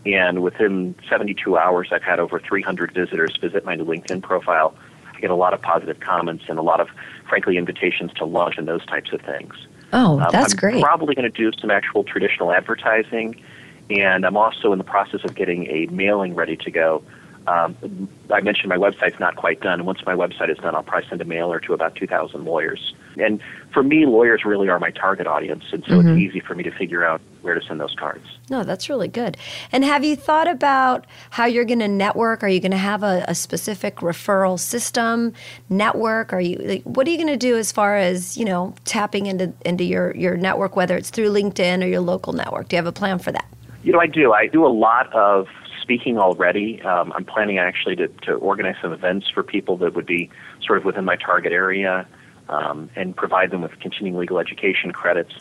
And 0.05 0.43
within 0.43 0.95
72 1.09 1.57
hours, 1.57 1.89
I've 1.93 2.03
had 2.03 2.19
over 2.19 2.41
300 2.41 2.93
visitors 2.93 3.37
visit 3.41 3.65
my 3.65 3.77
LinkedIn 3.77 4.23
profile. 4.23 4.75
Get 5.23 5.31
a 5.31 5.35
lot 5.35 5.55
of 5.55 5.63
positive 5.63 6.01
comments 6.01 6.45
and 6.49 6.59
a 6.59 6.63
lot 6.63 6.81
of, 6.81 6.89
frankly, 7.29 7.57
invitations 7.57 8.13
to 8.15 8.27
lunch 8.27 8.59
and 8.59 8.69
those 8.69 8.85
types 8.85 9.11
of 9.15 9.23
things. 9.23 9.55
Oh, 9.95 10.19
that's 10.19 10.35
um, 10.35 10.43
I'm 10.43 10.57
great. 10.59 10.83
probably 10.83 11.15
going 11.15 11.31
to 11.31 11.37
do 11.37 11.51
some 11.59 11.71
actual 11.71 12.05
traditional 12.05 12.53
advertising. 12.53 13.43
And 13.89 14.27
I'm 14.27 14.37
also 14.37 14.73
in 14.73 14.79
the 14.79 14.85
process 14.85 15.25
of 15.25 15.35
getting 15.35 15.67
a 15.69 15.87
mailing 15.87 16.35
ready 16.35 16.57
to 16.57 16.71
go 16.71 17.03
um, 17.47 18.09
I 18.31 18.41
mentioned 18.41 18.69
my 18.69 18.77
website's 18.77 19.19
not 19.19 19.37
quite 19.37 19.61
done. 19.61 19.85
Once 19.85 20.05
my 20.07 20.15
website 20.15 20.51
is 20.51 20.59
done, 20.59 20.75
I'll 20.75 20.83
probably 20.83 21.09
send 21.09 21.21
a 21.21 21.25
mailer 21.25 21.59
to 21.61 21.73
about 21.75 21.97
2,000 21.97 22.45
lawyers. 22.45 22.95
And 23.19 23.41
for 23.73 23.83
me, 23.83 24.07
lawyers 24.07 24.45
really 24.45 24.69
are 24.69 24.79
my 24.79 24.91
target 24.91 25.27
audience, 25.27 25.65
and 25.73 25.85
so 25.85 25.93
Mm-hmm. 25.99 26.09
it's 26.09 26.19
easy 26.19 26.41
for 26.41 26.55
me 26.55 26.63
to 26.63 26.71
figure 26.71 27.05
out 27.05 27.21
where 27.43 27.55
to 27.55 27.61
send 27.67 27.81
those 27.81 27.95
cards. 27.95 28.25
No, 28.51 28.65
that's 28.65 28.89
really 28.89 29.09
good. 29.09 29.37
And 29.71 29.85
have 29.85 30.05
you 30.05 30.17
thought 30.17 30.49
about 30.49 31.07
how 31.31 31.45
you're 31.45 31.65
going 31.65 31.81
to 31.81 31.89
network? 31.89 32.43
Are 32.43 32.49
you 32.49 32.61
going 32.61 32.73
to 32.73 32.77
have 32.77 33.03
a, 33.03 33.25
a 33.29 33.35
specific 33.35 33.97
referral 33.97 34.59
system 34.59 35.33
network? 35.69 36.33
Are 36.33 36.41
you 36.41 36.57
like, 36.57 36.83
what 36.85 37.07
are 37.07 37.11
you 37.11 37.17
going 37.17 37.29
to 37.29 37.37
do 37.37 37.57
as 37.57 37.73
far 37.73 37.97
as 37.97 38.37
you 38.37 38.45
know 38.45 38.75
tapping 38.85 39.27
into 39.27 39.53
into 39.65 39.85
your 39.85 40.15
your 40.17 40.37
network, 40.37 40.77
whether 40.77 40.97
it's 40.97 41.11
through 41.11 41.31
LinkedIn 41.31 41.83
or 41.83 41.87
your 41.87 42.01
local 42.01 42.33
network? 42.33 42.69
Do 42.69 42.77
you 42.77 42.79
have 42.79 42.87
a 42.87 42.93
plan 42.93 43.19
for 43.19 43.33
that? 43.33 43.47
You 43.83 43.93
know, 43.93 44.01
I 44.01 44.07
do. 44.07 44.33
I 44.33 44.47
do 44.47 44.65
a 44.65 44.69
lot 44.69 45.13
of 45.13 45.49
speaking 45.81 46.17
already. 46.17 46.81
Um, 46.83 47.13
I'm 47.15 47.25
planning 47.25 47.59
actually 47.59 47.97
to, 47.97 48.09
to 48.09 48.35
organize 48.35 48.77
some 48.81 48.93
events 48.93 49.29
for 49.29 49.43
people 49.43 49.77
that 49.79 49.95
would 49.95 50.07
be 50.07 50.31
sort 50.65 50.79
of 50.79 50.85
within 50.85 51.05
my 51.05 51.17
target 51.17 51.53
area 51.53 52.07
um, 52.49 52.89
and 52.97 53.17
provide 53.17 53.51
them 53.51 53.63
with 53.63 53.79
continuing 53.81 54.17
legal 54.17 54.39
education 54.39 54.93
credits. 54.93 55.35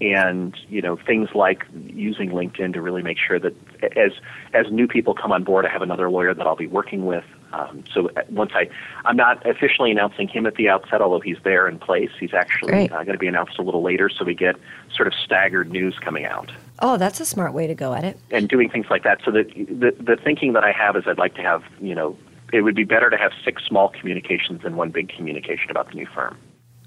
And 0.00 0.56
you 0.68 0.80
know 0.80 0.96
things 0.96 1.28
like 1.34 1.66
using 1.74 2.30
LinkedIn 2.30 2.72
to 2.72 2.80
really 2.80 3.02
make 3.02 3.18
sure 3.18 3.38
that 3.38 3.54
as 3.96 4.12
as 4.54 4.70
new 4.70 4.86
people 4.88 5.12
come 5.14 5.30
on 5.30 5.44
board, 5.44 5.66
I 5.66 5.68
have 5.68 5.82
another 5.82 6.10
lawyer 6.10 6.32
that 6.32 6.46
I'll 6.46 6.56
be 6.56 6.66
working 6.66 7.04
with. 7.04 7.24
Um, 7.52 7.84
so 7.92 8.08
uh, 8.16 8.22
once 8.30 8.52
I, 8.54 8.70
I'm 9.04 9.16
not 9.16 9.44
officially 9.46 9.90
announcing 9.90 10.28
him 10.28 10.46
at 10.46 10.54
the 10.54 10.68
outset, 10.68 11.02
although 11.02 11.20
he's 11.20 11.36
there 11.42 11.68
in 11.68 11.78
place. 11.78 12.10
He's 12.18 12.32
actually 12.32 12.88
uh, 12.88 13.02
going 13.02 13.12
to 13.12 13.18
be 13.18 13.26
announced 13.26 13.58
a 13.58 13.62
little 13.62 13.82
later, 13.82 14.08
so 14.08 14.24
we 14.24 14.34
get 14.34 14.56
sort 14.94 15.08
of 15.08 15.14
staggered 15.14 15.70
news 15.70 15.98
coming 16.00 16.24
out 16.24 16.50
Oh, 16.82 16.96
that's 16.96 17.20
a 17.20 17.26
smart 17.26 17.52
way 17.52 17.66
to 17.66 17.74
go 17.74 17.92
at 17.92 18.04
it. 18.04 18.18
and 18.30 18.48
doing 18.48 18.70
things 18.70 18.86
like 18.88 19.02
that. 19.02 19.20
So 19.24 19.30
that 19.32 19.52
the 19.54 19.94
the 20.00 20.16
thinking 20.16 20.54
that 20.54 20.64
I 20.64 20.72
have 20.72 20.96
is 20.96 21.04
I'd 21.06 21.18
like 21.18 21.34
to 21.34 21.42
have 21.42 21.62
you 21.80 21.94
know 21.94 22.16
it 22.52 22.62
would 22.62 22.74
be 22.74 22.84
better 22.84 23.10
to 23.10 23.16
have 23.18 23.32
six 23.44 23.62
small 23.64 23.88
communications 23.90 24.62
than 24.62 24.76
one 24.76 24.90
big 24.90 25.08
communication 25.10 25.70
about 25.70 25.88
the 25.90 25.94
new 25.96 26.06
firm. 26.06 26.38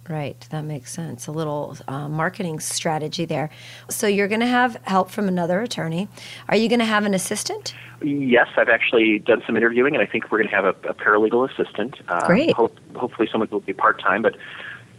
Right, 0.10 0.40
that 0.50 0.66
makes 0.66 0.92
sense. 0.92 1.28
A 1.28 1.32
little 1.32 1.78
uh, 1.88 2.10
marketing 2.10 2.60
strategy 2.60 3.24
there. 3.24 3.50
So 3.90 4.06
you're 4.06 4.28
going 4.28 4.42
to 4.42 4.46
have 4.46 4.76
help 4.84 5.10
from 5.10 5.30
another 5.30 5.62
attorney. 5.62 6.10
Are 6.50 6.58
you 6.58 6.68
going 6.68 6.80
to 6.80 6.86
have 6.86 7.06
an 7.06 7.14
assistant? 7.14 7.74
Yes, 8.02 8.48
I've 8.58 8.68
actually 8.68 9.20
done 9.20 9.42
some 9.46 9.56
interviewing, 9.56 9.96
and 9.96 10.04
I 10.04 10.06
think 10.06 10.30
we're 10.30 10.40
going 10.40 10.50
to 10.50 10.56
have 10.56 10.66
a, 10.66 10.90
a 10.90 10.94
paralegal 10.94 11.50
assistant. 11.50 11.96
Uh, 12.10 12.28
Great. 12.28 12.52
Hope, 12.54 12.78
hopefully, 12.96 13.30
someone 13.32 13.48
who 13.48 13.56
will 13.56 13.62
be 13.62 13.72
part 13.72 14.02
time, 14.02 14.22
but 14.22 14.36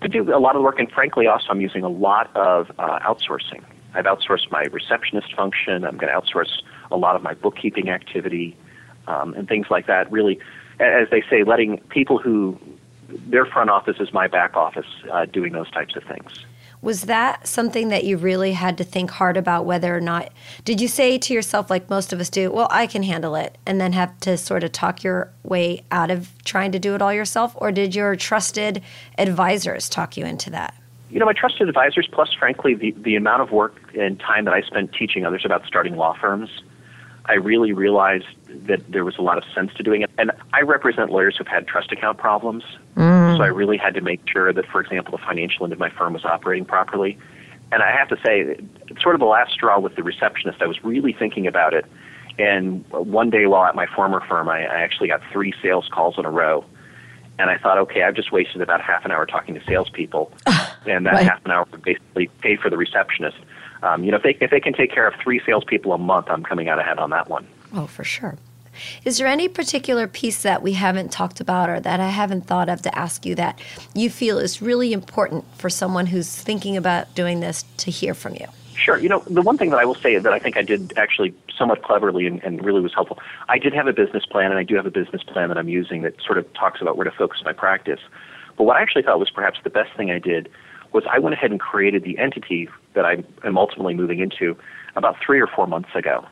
to 0.01 0.09
do 0.09 0.35
a 0.35 0.41
lot 0.41 0.57
of 0.57 0.61
the 0.61 0.65
work. 0.65 0.79
And 0.79 0.91
frankly, 0.91 1.27
also, 1.27 1.49
I'm 1.51 1.61
using 1.61 1.85
a 1.85 1.89
lot 1.89 2.35
of 2.35 2.71
uh, 2.79 3.01
outsourcing. 3.01 3.63
I've 3.93 4.07
outsourced 4.07 4.51
my 4.51 4.65
receptionist 4.65 5.35
function. 5.35 5.85
I'm 5.85 5.99
going 5.99 6.13
to 6.13 6.19
outsource 6.19 6.63
a 6.91 6.97
lot 6.97 7.15
of 7.15 7.23
my 7.23 7.35
bookkeeping 7.35 7.91
activity 7.91 8.57
um, 9.07 9.35
and 9.35 9.47
things 9.49 9.67
like 9.71 9.87
that. 9.87 10.11
Really, 10.11 10.41
as 10.81 11.09
they 11.11 11.23
say, 11.29 11.45
letting 11.45 11.79
people 11.91 12.19
who 12.19 12.59
their 13.27 13.47
front 13.47 13.71
office 13.71 13.97
is 14.01 14.13
my 14.13 14.27
back 14.27 14.57
office 14.57 14.87
uh, 15.13 15.27
doing 15.27 15.53
those 15.53 15.71
types 15.71 15.97
of 15.97 16.05
things. 16.05 16.45
Was 16.83 17.03
that 17.03 17.47
something 17.47 17.89
that 17.89 18.05
you 18.05 18.19
really 18.19 18.53
had 18.53 18.77
to 18.77 18.85
think 18.85 19.11
hard 19.11 19.39
about 19.39 19.65
whether 19.65 19.97
or 19.97 20.03
not? 20.03 20.31
Did 20.67 20.83
you 20.83 20.89
say 20.89 21.17
to 21.17 21.33
yourself, 21.33 21.71
like 21.71 21.89
most 21.89 22.13
of 22.13 22.21
us 22.21 22.29
do, 22.29 22.51
well, 22.51 22.69
I 22.71 22.87
can 22.87 23.03
handle 23.03 23.37
it, 23.37 23.57
and 23.65 23.81
then 23.81 23.95
have 23.95 24.21
to 24.21 24.37
sort 24.37 24.65
of 24.65 24.73
talk 24.73 25.03
your 25.03 25.33
way 25.45 25.83
out 25.91 26.11
of 26.11 26.31
trying 26.45 26.73
to 26.73 26.79
do 26.79 26.95
it 26.95 27.01
all 27.01 27.13
yourself? 27.13 27.55
Or 27.57 27.73
did 27.73 27.95
your 27.95 28.17
trusted 28.17 28.83
advisors 29.17 29.89
talk 29.89 30.19
you 30.19 30.27
into 30.27 30.51
that? 30.51 30.75
You 31.09 31.21
know, 31.21 31.27
my 31.27 31.33
trusted 31.33 31.71
advisors, 31.71 32.07
plus, 32.13 32.35
frankly, 32.35 32.75
the, 32.75 32.91
the 32.99 33.17
amount 33.17 33.41
of 33.41 33.51
work 33.51 33.81
and 33.99 34.21
time 34.21 34.45
that 34.45 34.53
I 34.53 34.61
spent 34.61 34.93
teaching 34.93 35.25
others 35.25 35.45
about 35.47 35.65
starting 35.65 35.97
law 35.97 36.15
firms, 36.21 36.51
I 37.25 37.35
really 37.35 37.73
realized 37.73 38.27
that 38.67 38.81
there 38.91 39.05
was 39.05 39.17
a 39.19 39.23
lot 39.23 39.39
of 39.39 39.45
sense 39.55 39.73
to 39.75 39.83
doing 39.83 40.03
it. 40.03 40.11
And 40.19 40.31
I 40.53 40.61
represent 40.63 41.11
lawyers 41.11 41.37
who've 41.37 41.47
had 41.47 41.67
trust 41.67 41.93
account 41.93 42.19
problems. 42.19 42.65
So 43.37 43.43
I 43.43 43.49
really 43.49 43.77
had 43.77 43.95
to 43.95 44.01
make 44.01 44.21
sure 44.29 44.53
that, 44.53 44.67
for 44.67 44.81
example, 44.81 45.13
the 45.17 45.25
financial 45.25 45.65
end 45.65 45.73
of 45.73 45.79
my 45.79 45.91
firm 45.91 46.13
was 46.13 46.25
operating 46.25 46.65
properly. 46.65 47.19
And 47.73 47.83
I 47.83 47.91
have 47.91 48.09
to 48.09 48.17
say, 48.25 48.61
sort 49.01 49.15
of 49.17 49.21
the 49.21 49.27
last 49.27 49.53
straw 49.53 49.79
with 49.81 49.97
the 49.97 50.03
receptionist. 50.03 50.63
I 50.63 50.67
was 50.67 50.83
really 50.85 51.13
thinking 51.13 51.47
about 51.47 51.75
it. 51.75 51.87
And 52.39 52.85
one 52.91 53.31
day 53.31 53.47
while 53.47 53.65
at 53.65 53.75
my 53.75 53.87
former 53.87 54.21
firm, 54.21 54.49
I, 54.49 54.61
I 54.65 54.81
actually 54.83 55.09
got 55.09 55.23
three 55.33 55.53
sales 55.63 55.89
calls 55.93 56.17
in 56.19 56.25
a 56.25 56.31
row. 56.31 56.65
And 57.39 57.51
I 57.51 57.59
thought, 57.59 57.79
okay, 57.79 58.03
I've 58.05 58.15
just 58.15 58.31
wasted 58.31 58.61
about 58.63 58.81
half 58.81 59.05
an 59.05 59.11
hour 59.11 59.27
talking 59.27 59.55
to 59.57 59.65
salespeople, 59.65 60.31
and 60.87 61.05
that 61.07 61.15
Right. 61.15 61.27
half 61.27 61.45
an 61.45 61.51
hour 61.51 61.67
would 61.73 61.83
basically 61.83 62.29
pay 62.43 62.55
for 62.57 62.71
the 62.71 62.77
receptionist. 62.77 63.37
Um, 63.83 64.05
you 64.05 64.13
know, 64.13 64.19
if 64.19 64.23
they 64.23 64.37
if 64.41 64.51
they 64.53 64.61
can 64.61 64.73
take 64.73 64.93
care 64.93 65.07
of 65.09 65.15
three 65.21 65.41
salespeople 65.45 65.93
a 65.93 65.99
month, 65.99 66.29
I'm 66.31 66.45
coming 66.45 66.69
out 66.69 66.79
ahead 66.79 66.99
on 67.01 67.11
that 67.11 67.29
one. 67.29 67.45
Oh, 67.75 67.87
for 67.87 68.05
sure. 68.05 68.39
Is 69.05 69.19
there 69.19 69.27
any 69.27 69.49
particular 69.49 70.07
piece 70.07 70.43
that 70.43 70.63
we 70.63 70.73
haven't 70.73 71.13
talked 71.13 71.41
about 71.41 71.71
or 71.71 71.81
that 71.81 72.01
I 72.01 72.09
haven't 72.09 72.47
thought 72.47 72.69
of 72.69 72.83
to 72.83 72.99
ask 72.99 73.25
you 73.25 73.35
that 73.37 73.61
you 73.95 74.11
feel 74.11 74.39
is 74.39 74.61
really 74.61 74.93
important 74.93 75.45
for 75.57 75.71
someone 75.71 76.07
who's 76.07 76.35
thinking 76.35 76.77
about 76.77 77.15
doing 77.15 77.41
this 77.41 77.65
to 77.79 77.91
hear 77.91 78.15
from 78.15 78.35
you? 78.35 78.47
Sure. 78.77 78.99
You 78.99 79.09
know, 79.09 79.23
the 79.27 79.43
one 79.43 79.57
thing 79.57 79.71
that 79.71 79.79
I 79.79 79.85
will 79.85 79.95
say 79.95 80.19
that 80.19 80.33
I 80.33 80.39
think 80.39 80.57
I 80.57 80.63
did 80.63 80.93
actually 80.97 81.33
somewhat 81.57 81.83
cleverly 81.83 82.27
and, 82.27 82.43
and 82.43 82.65
really 82.65 82.81
was 82.81 82.93
helpful, 82.93 83.19
I 83.49 83.59
did 83.59 83.73
have 83.73 83.87
a 83.87 83.93
business 83.93 84.27
plan, 84.27 84.51
and 84.51 84.59
I 84.59 84.65
do 84.65 84.75
have 84.75 84.87
a 84.87 84.91
business 84.91 85.23
plan 85.23 85.49
that 85.49 85.59
I'm 85.59 85.69
using 85.69 86.03
that 86.03 86.21
sort 86.21 86.39
of 86.39 86.53
talks 86.55 86.81
about 86.81 86.97
where 86.97 87.05
to 87.05 87.13
focus 87.13 87.41
my 87.45 87.53
practice. 87.53 88.01
But 88.57 88.65
what 88.65 88.77
I 88.77 88.83
actually 88.83 89.03
thought 89.03 89.19
was 89.19 89.31
perhaps 89.31 89.59
the 89.63 89.71
best 89.71 89.97
thing 89.97 90.11
I 90.11 90.19
did 90.19 90.51
was 90.93 91.05
I 91.11 91.19
went 91.19 91.35
ahead 91.35 91.51
and 91.51 91.61
created 91.61 92.05
the 92.05 92.19
entity 92.19 92.69
that 92.95 93.05
I 93.05 93.23
am 93.45 93.59
ultimately 93.59 93.95
moving 93.95 94.21
into 94.21 94.57
about 94.97 95.17
three 95.25 95.41
or 95.41 95.47
four 95.47 95.67
months 95.67 95.91
ago. 95.95 96.25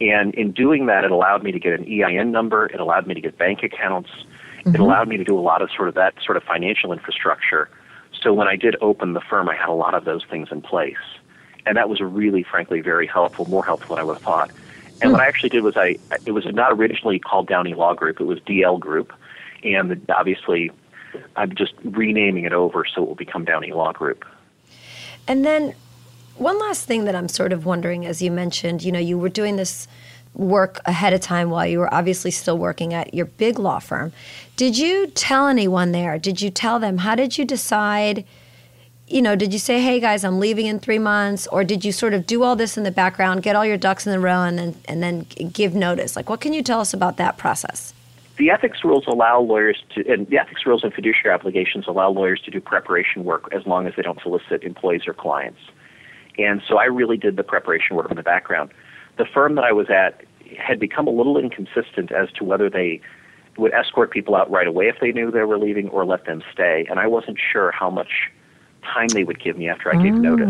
And 0.00 0.34
in 0.34 0.52
doing 0.52 0.86
that, 0.86 1.04
it 1.04 1.10
allowed 1.10 1.42
me 1.42 1.52
to 1.52 1.58
get 1.58 1.78
an 1.78 1.84
EIN 1.84 2.30
number, 2.30 2.66
it 2.66 2.80
allowed 2.80 3.06
me 3.06 3.14
to 3.14 3.20
get 3.20 3.38
bank 3.38 3.62
accounts, 3.62 4.10
it 4.60 4.68
mm-hmm. 4.68 4.82
allowed 4.82 5.08
me 5.08 5.16
to 5.16 5.24
do 5.24 5.38
a 5.38 5.40
lot 5.40 5.62
of 5.62 5.70
sort 5.70 5.88
of 5.88 5.94
that 5.94 6.14
sort 6.22 6.36
of 6.36 6.42
financial 6.42 6.92
infrastructure. 6.92 7.70
So 8.20 8.34
when 8.34 8.48
I 8.48 8.56
did 8.56 8.76
open 8.80 9.14
the 9.14 9.20
firm, 9.20 9.48
I 9.48 9.54
had 9.54 9.68
a 9.68 9.72
lot 9.72 9.94
of 9.94 10.04
those 10.04 10.24
things 10.24 10.48
in 10.50 10.60
place 10.60 10.96
and 11.66 11.76
that 11.76 11.88
was 11.88 12.00
really, 12.00 12.44
frankly, 12.44 12.80
very 12.80 13.06
helpful, 13.06 13.44
more 13.46 13.64
helpful 13.64 13.96
than 13.96 14.02
I 14.02 14.06
would 14.06 14.14
have 14.14 14.22
thought. 14.22 14.50
And 15.02 15.12
what 15.12 15.18
hmm. 15.18 15.24
I 15.24 15.26
actually 15.26 15.50
did 15.50 15.62
was 15.62 15.76
I, 15.76 15.96
it 16.24 16.30
was 16.30 16.46
not 16.46 16.72
originally 16.72 17.18
called 17.18 17.48
Downey 17.48 17.74
Law 17.74 17.92
Group, 17.92 18.20
it 18.20 18.24
was 18.24 18.38
DL 18.40 18.78
Group, 18.78 19.12
and 19.62 19.90
the, 19.90 20.14
obviously, 20.14 20.70
I'm 21.34 21.54
just 21.54 21.74
renaming 21.84 22.44
it 22.44 22.52
over 22.52 22.84
so 22.84 23.02
it 23.02 23.08
will 23.08 23.16
become 23.16 23.44
Downey 23.44 23.72
Law 23.72 23.92
Group. 23.92 24.24
And 25.28 25.44
then 25.44 25.74
one 26.38 26.58
last 26.58 26.86
thing 26.86 27.04
that 27.04 27.14
I'm 27.14 27.28
sort 27.28 27.52
of 27.52 27.64
wondering, 27.64 28.06
as 28.06 28.22
you 28.22 28.30
mentioned, 28.30 28.82
you 28.82 28.92
know, 28.92 28.98
you 28.98 29.18
were 29.18 29.28
doing 29.28 29.56
this 29.56 29.88
work 30.34 30.80
ahead 30.84 31.12
of 31.12 31.20
time 31.20 31.48
while 31.48 31.66
you 31.66 31.78
were 31.78 31.92
obviously 31.92 32.30
still 32.30 32.58
working 32.58 32.92
at 32.92 33.14
your 33.14 33.26
big 33.26 33.58
law 33.58 33.78
firm. 33.78 34.12
Did 34.56 34.76
you 34.76 35.06
tell 35.08 35.48
anyone 35.48 35.92
there? 35.92 36.18
Did 36.18 36.42
you 36.42 36.50
tell 36.50 36.78
them? 36.78 36.98
How 36.98 37.14
did 37.14 37.38
you 37.38 37.44
decide? 37.44 38.24
You 39.08 39.22
know, 39.22 39.36
did 39.36 39.52
you 39.52 39.58
say, 39.58 39.80
"Hey 39.80 40.00
guys, 40.00 40.24
I'm 40.24 40.40
leaving 40.40 40.66
in 40.66 40.80
three 40.80 40.98
months," 40.98 41.46
or 41.46 41.62
did 41.62 41.84
you 41.84 41.92
sort 41.92 42.12
of 42.12 42.26
do 42.26 42.42
all 42.42 42.56
this 42.56 42.76
in 42.76 42.82
the 42.82 42.90
background, 42.90 43.42
get 43.42 43.54
all 43.54 43.64
your 43.64 43.76
ducks 43.76 44.06
in 44.06 44.12
a 44.12 44.18
row, 44.18 44.42
and 44.42 44.58
then 44.58 44.74
and 44.88 45.02
then 45.02 45.26
give 45.52 45.74
notice? 45.74 46.16
Like, 46.16 46.28
what 46.28 46.40
can 46.40 46.52
you 46.52 46.62
tell 46.62 46.80
us 46.80 46.92
about 46.92 47.16
that 47.16 47.36
process? 47.38 47.94
The 48.36 48.50
ethics 48.50 48.84
rules 48.84 49.04
allow 49.06 49.40
lawyers 49.40 49.82
to, 49.94 50.12
and 50.12 50.26
the 50.26 50.38
ethics 50.38 50.66
rules 50.66 50.84
and 50.84 50.92
fiduciary 50.92 51.32
obligations 51.34 51.86
allow 51.86 52.10
lawyers 52.10 52.42
to 52.42 52.50
do 52.50 52.60
preparation 52.60 53.24
work 53.24 53.48
as 53.52 53.64
long 53.66 53.86
as 53.86 53.94
they 53.96 54.02
don't 54.02 54.20
solicit 54.20 54.64
employees 54.64 55.06
or 55.06 55.14
clients. 55.14 55.60
And 56.38 56.62
so 56.68 56.78
I 56.78 56.84
really 56.84 57.16
did 57.16 57.36
the 57.36 57.42
preparation 57.42 57.96
work 57.96 58.10
in 58.10 58.16
the 58.16 58.22
background. 58.22 58.70
The 59.18 59.24
firm 59.24 59.54
that 59.54 59.64
I 59.64 59.72
was 59.72 59.88
at 59.90 60.24
had 60.58 60.78
become 60.78 61.06
a 61.06 61.10
little 61.10 61.38
inconsistent 61.38 62.12
as 62.12 62.30
to 62.32 62.44
whether 62.44 62.70
they 62.70 63.00
would 63.58 63.72
escort 63.72 64.10
people 64.10 64.34
out 64.36 64.50
right 64.50 64.66
away 64.66 64.86
if 64.88 64.96
they 65.00 65.12
knew 65.12 65.30
they 65.30 65.42
were 65.42 65.58
leaving 65.58 65.88
or 65.88 66.04
let 66.04 66.26
them 66.26 66.42
stay. 66.52 66.86
And 66.90 67.00
I 67.00 67.06
wasn't 67.06 67.38
sure 67.52 67.70
how 67.70 67.90
much 67.90 68.30
time 68.82 69.08
they 69.08 69.24
would 69.24 69.42
give 69.42 69.56
me 69.56 69.68
after 69.68 69.90
I 69.94 70.00
gave 70.02 70.14
notice. 70.14 70.46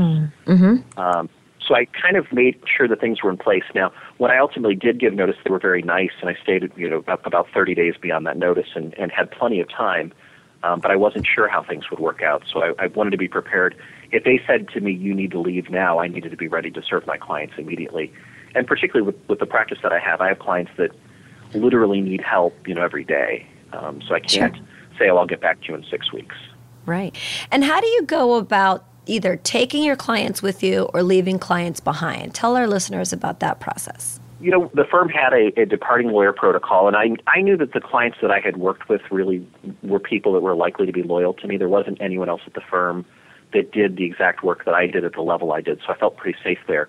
Um, 0.96 1.28
So 1.60 1.74
I 1.74 1.86
kind 1.86 2.16
of 2.16 2.32
made 2.32 2.60
sure 2.64 2.86
that 2.86 3.00
things 3.00 3.22
were 3.22 3.30
in 3.30 3.38
place. 3.38 3.64
Now, 3.74 3.92
when 4.18 4.30
I 4.30 4.38
ultimately 4.38 4.76
did 4.76 5.00
give 5.00 5.14
notice, 5.14 5.36
they 5.44 5.50
were 5.50 5.58
very 5.58 5.82
nice, 5.82 6.12
and 6.20 6.30
I 6.30 6.36
stayed, 6.40 6.70
you 6.76 6.88
know, 6.88 7.02
about 7.08 7.48
30 7.52 7.74
days 7.74 7.94
beyond 8.00 8.24
that 8.26 8.36
notice, 8.36 8.68
and, 8.76 8.94
and 8.98 9.10
had 9.10 9.32
plenty 9.32 9.58
of 9.60 9.68
time. 9.68 10.12
Um, 10.62 10.80
but 10.80 10.90
I 10.90 10.96
wasn't 10.96 11.26
sure 11.26 11.48
how 11.48 11.62
things 11.62 11.90
would 11.90 12.00
work 12.00 12.22
out, 12.22 12.42
so 12.50 12.62
I, 12.62 12.72
I 12.78 12.86
wanted 12.88 13.10
to 13.10 13.16
be 13.18 13.28
prepared. 13.28 13.76
If 14.10 14.24
they 14.24 14.40
said 14.46 14.68
to 14.70 14.80
me, 14.80 14.92
"You 14.92 15.14
need 15.14 15.30
to 15.32 15.38
leave 15.38 15.70
now," 15.70 15.98
I 15.98 16.08
needed 16.08 16.30
to 16.30 16.36
be 16.36 16.48
ready 16.48 16.70
to 16.72 16.82
serve 16.82 17.06
my 17.06 17.18
clients 17.18 17.54
immediately. 17.58 18.12
And 18.54 18.66
particularly 18.66 19.06
with, 19.06 19.28
with 19.28 19.38
the 19.38 19.46
practice 19.46 19.78
that 19.82 19.92
I 19.92 19.98
have, 19.98 20.20
I 20.20 20.28
have 20.28 20.38
clients 20.38 20.72
that 20.78 20.90
literally 21.54 22.00
need 22.00 22.22
help, 22.22 22.66
you 22.66 22.74
know, 22.74 22.82
every 22.82 23.04
day. 23.04 23.46
Um, 23.72 24.00
so 24.00 24.14
I 24.14 24.20
can't 24.20 24.56
sure. 24.56 24.64
say, 24.98 25.08
"Oh, 25.10 25.18
I'll 25.18 25.26
get 25.26 25.40
back 25.40 25.60
to 25.62 25.68
you 25.68 25.74
in 25.74 25.84
six 25.84 26.12
weeks." 26.12 26.36
Right. 26.86 27.16
And 27.50 27.64
how 27.64 27.80
do 27.80 27.86
you 27.86 28.02
go 28.02 28.36
about 28.36 28.84
either 29.06 29.36
taking 29.36 29.82
your 29.82 29.96
clients 29.96 30.42
with 30.42 30.62
you 30.62 30.88
or 30.94 31.02
leaving 31.02 31.38
clients 31.38 31.80
behind? 31.80 32.34
Tell 32.34 32.56
our 32.56 32.66
listeners 32.66 33.12
about 33.12 33.40
that 33.40 33.60
process. 33.60 34.15
You 34.38 34.50
know, 34.50 34.70
the 34.74 34.84
firm 34.84 35.08
had 35.08 35.32
a, 35.32 35.60
a 35.60 35.64
departing 35.64 36.08
lawyer 36.08 36.32
protocol, 36.32 36.88
and 36.88 36.96
I 36.96 37.16
I 37.26 37.40
knew 37.40 37.56
that 37.56 37.72
the 37.72 37.80
clients 37.80 38.18
that 38.20 38.30
I 38.30 38.40
had 38.40 38.58
worked 38.58 38.88
with 38.88 39.00
really 39.10 39.46
were 39.82 39.98
people 39.98 40.32
that 40.34 40.40
were 40.40 40.54
likely 40.54 40.84
to 40.86 40.92
be 40.92 41.02
loyal 41.02 41.32
to 41.34 41.46
me. 41.46 41.56
There 41.56 41.68
wasn't 41.68 42.00
anyone 42.00 42.28
else 42.28 42.42
at 42.46 42.54
the 42.54 42.60
firm 42.60 43.06
that 43.54 43.72
did 43.72 43.96
the 43.96 44.04
exact 44.04 44.42
work 44.44 44.64
that 44.66 44.74
I 44.74 44.86
did 44.86 45.04
at 45.04 45.14
the 45.14 45.22
level 45.22 45.52
I 45.52 45.62
did, 45.62 45.80
so 45.86 45.92
I 45.92 45.96
felt 45.96 46.16
pretty 46.16 46.38
safe 46.44 46.58
there. 46.66 46.88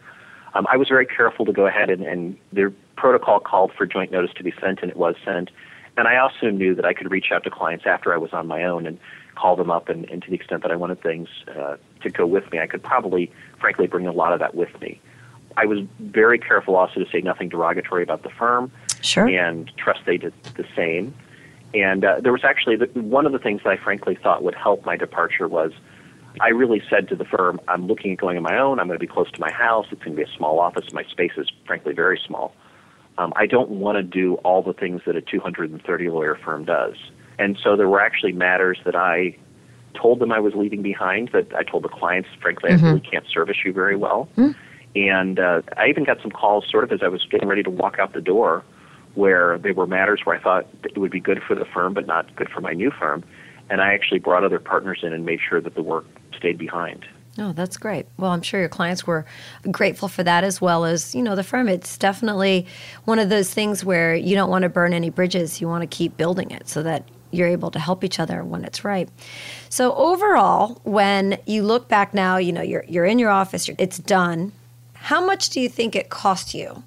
Um, 0.55 0.67
I 0.71 0.77
was 0.77 0.87
very 0.87 1.05
careful 1.05 1.45
to 1.45 1.53
go 1.53 1.67
ahead 1.67 1.89
and, 1.89 2.03
and 2.03 2.37
their 2.51 2.71
protocol 2.95 3.39
called 3.39 3.71
for 3.77 3.85
joint 3.85 4.11
notice 4.11 4.31
to 4.37 4.43
be 4.43 4.53
sent, 4.59 4.81
and 4.81 4.89
it 4.89 4.97
was 4.97 5.15
sent. 5.23 5.51
And 5.97 6.07
I 6.07 6.17
also 6.17 6.49
knew 6.49 6.75
that 6.75 6.85
I 6.85 6.93
could 6.93 7.11
reach 7.11 7.31
out 7.31 7.43
to 7.45 7.49
clients 7.49 7.85
after 7.85 8.13
I 8.13 8.17
was 8.17 8.33
on 8.33 8.47
my 8.47 8.63
own 8.63 8.85
and 8.85 8.99
call 9.35 9.55
them 9.55 9.71
up, 9.71 9.87
and, 9.87 10.09
and 10.09 10.21
to 10.23 10.29
the 10.29 10.35
extent 10.35 10.63
that 10.63 10.71
I 10.71 10.75
wanted 10.75 11.01
things 11.01 11.29
uh, 11.47 11.77
to 12.01 12.09
go 12.09 12.25
with 12.25 12.51
me, 12.51 12.59
I 12.59 12.67
could 12.67 12.83
probably, 12.83 13.31
frankly, 13.59 13.87
bring 13.87 14.07
a 14.07 14.11
lot 14.11 14.33
of 14.33 14.39
that 14.39 14.55
with 14.55 14.79
me. 14.81 14.99
I 15.57 15.65
was 15.65 15.79
very 15.99 16.37
careful 16.37 16.75
also 16.75 17.03
to 17.03 17.09
say 17.11 17.19
nothing 17.19 17.49
derogatory 17.49 18.03
about 18.03 18.23
the 18.23 18.29
firm, 18.29 18.71
sure. 19.01 19.27
and 19.27 19.69
trust 19.75 20.01
they 20.05 20.17
did 20.17 20.33
the 20.55 20.65
same. 20.75 21.13
And 21.73 22.05
uh, 22.05 22.21
there 22.21 22.31
was 22.31 22.43
actually 22.43 22.77
the, 22.77 22.85
one 23.01 23.25
of 23.25 23.31
the 23.31 23.39
things 23.39 23.61
that 23.63 23.71
I 23.71 23.77
frankly 23.77 24.15
thought 24.21 24.43
would 24.43 24.55
help 24.55 24.85
my 24.85 24.95
departure 24.95 25.47
was 25.47 25.73
I 26.39 26.49
really 26.49 26.81
said 26.89 27.09
to 27.09 27.15
the 27.15 27.25
firm, 27.25 27.59
I'm 27.67 27.87
looking 27.87 28.11
at 28.13 28.19
going 28.19 28.37
on 28.37 28.43
my 28.43 28.57
own. 28.57 28.79
I'm 28.79 28.87
going 28.87 28.99
to 28.99 29.05
be 29.05 29.11
close 29.11 29.31
to 29.31 29.41
my 29.41 29.51
house. 29.51 29.87
It's 29.91 30.01
going 30.03 30.15
to 30.15 30.23
be 30.23 30.29
a 30.29 30.35
small 30.37 30.59
office. 30.59 30.93
My 30.93 31.03
space 31.03 31.33
is 31.37 31.51
frankly 31.65 31.93
very 31.93 32.21
small. 32.25 32.53
Um, 33.17 33.33
I 33.35 33.47
don't 33.47 33.69
want 33.69 33.97
to 33.97 34.03
do 34.03 34.35
all 34.35 34.61
the 34.61 34.73
things 34.73 35.01
that 35.07 35.15
a 35.15 35.21
230 35.21 36.09
lawyer 36.09 36.35
firm 36.35 36.65
does. 36.65 36.95
And 37.39 37.57
so 37.61 37.75
there 37.75 37.89
were 37.89 37.99
actually 37.99 38.33
matters 38.33 38.77
that 38.85 38.95
I 38.95 39.35
told 39.95 40.19
them 40.19 40.31
I 40.31 40.39
was 40.39 40.53
leaving 40.53 40.83
behind, 40.83 41.29
that 41.33 41.51
I 41.55 41.63
told 41.63 41.83
the 41.83 41.89
clients, 41.89 42.29
frankly, 42.39 42.71
mm-hmm. 42.71 42.85
I 42.85 42.89
really 42.89 43.01
can't 43.01 43.25
service 43.27 43.57
you 43.65 43.73
very 43.73 43.95
well. 43.95 44.29
Mm-hmm. 44.37 44.51
And 44.97 45.39
uh, 45.39 45.61
I 45.77 45.87
even 45.87 46.03
got 46.03 46.21
some 46.21 46.31
calls 46.31 46.65
sort 46.69 46.83
of 46.83 46.91
as 46.91 47.03
I 47.03 47.07
was 47.07 47.25
getting 47.29 47.47
ready 47.47 47.61
to 47.63 47.69
walk 47.69 47.99
out 47.99 48.13
the 48.13 48.21
door 48.21 48.63
where 49.13 49.57
they 49.57 49.71
were 49.71 49.87
matters 49.87 50.21
where 50.23 50.35
I 50.35 50.41
thought 50.41 50.67
it 50.83 50.97
would 50.97 51.11
be 51.11 51.19
good 51.19 51.41
for 51.45 51.55
the 51.55 51.65
firm 51.65 51.93
but 51.93 52.07
not 52.07 52.35
good 52.35 52.49
for 52.49 52.61
my 52.61 52.73
new 52.73 52.91
firm. 52.91 53.23
And 53.69 53.81
I 53.81 53.93
actually 53.93 54.19
brought 54.19 54.43
other 54.43 54.59
partners 54.59 54.99
in 55.03 55.13
and 55.13 55.25
made 55.25 55.39
sure 55.47 55.61
that 55.61 55.75
the 55.75 55.83
work 55.83 56.05
stayed 56.35 56.57
behind. 56.57 57.05
Oh, 57.39 57.51
that's 57.51 57.77
great. 57.77 58.07
Well, 58.17 58.31
I'm 58.31 58.41
sure 58.41 58.59
your 58.59 58.69
clients 58.69 59.05
were 59.05 59.25
grateful 59.69 60.07
for 60.07 60.23
that 60.23 60.43
as 60.43 60.59
well 60.59 60.85
as, 60.85 61.13
you 61.13 61.21
know, 61.21 61.35
the 61.35 61.43
firm. 61.43 61.67
It's 61.67 61.97
definitely 61.97 62.65
one 63.05 63.19
of 63.19 63.29
those 63.29 63.53
things 63.53 63.85
where 63.85 64.15
you 64.15 64.35
don't 64.35 64.49
want 64.49 64.63
to 64.63 64.69
burn 64.69 64.93
any 64.93 65.11
bridges. 65.11 65.61
You 65.61 65.67
want 65.67 65.83
to 65.83 65.87
keep 65.87 66.17
building 66.17 66.49
it 66.49 66.67
so 66.67 66.81
that 66.81 67.07
you're 67.29 67.47
able 67.47 67.69
to 67.71 67.79
help 67.79 68.03
each 68.03 68.19
other 68.19 68.43
when 68.43 68.63
it's 68.63 68.83
right. 68.83 69.09
So 69.69 69.93
overall, 69.95 70.81
when 70.83 71.37
you 71.45 71.61
look 71.63 71.87
back 71.87 72.13
now, 72.13 72.37
you 72.37 72.51
know, 72.51 72.61
you're 72.61 72.85
you're 72.87 73.05
in 73.05 73.19
your 73.19 73.29
office, 73.29 73.69
it's 73.77 73.99
done. 73.99 74.51
How 75.01 75.25
much 75.25 75.49
do 75.49 75.59
you 75.59 75.69
think 75.69 75.95
it 75.95 76.09
cost 76.09 76.53
you 76.53 76.83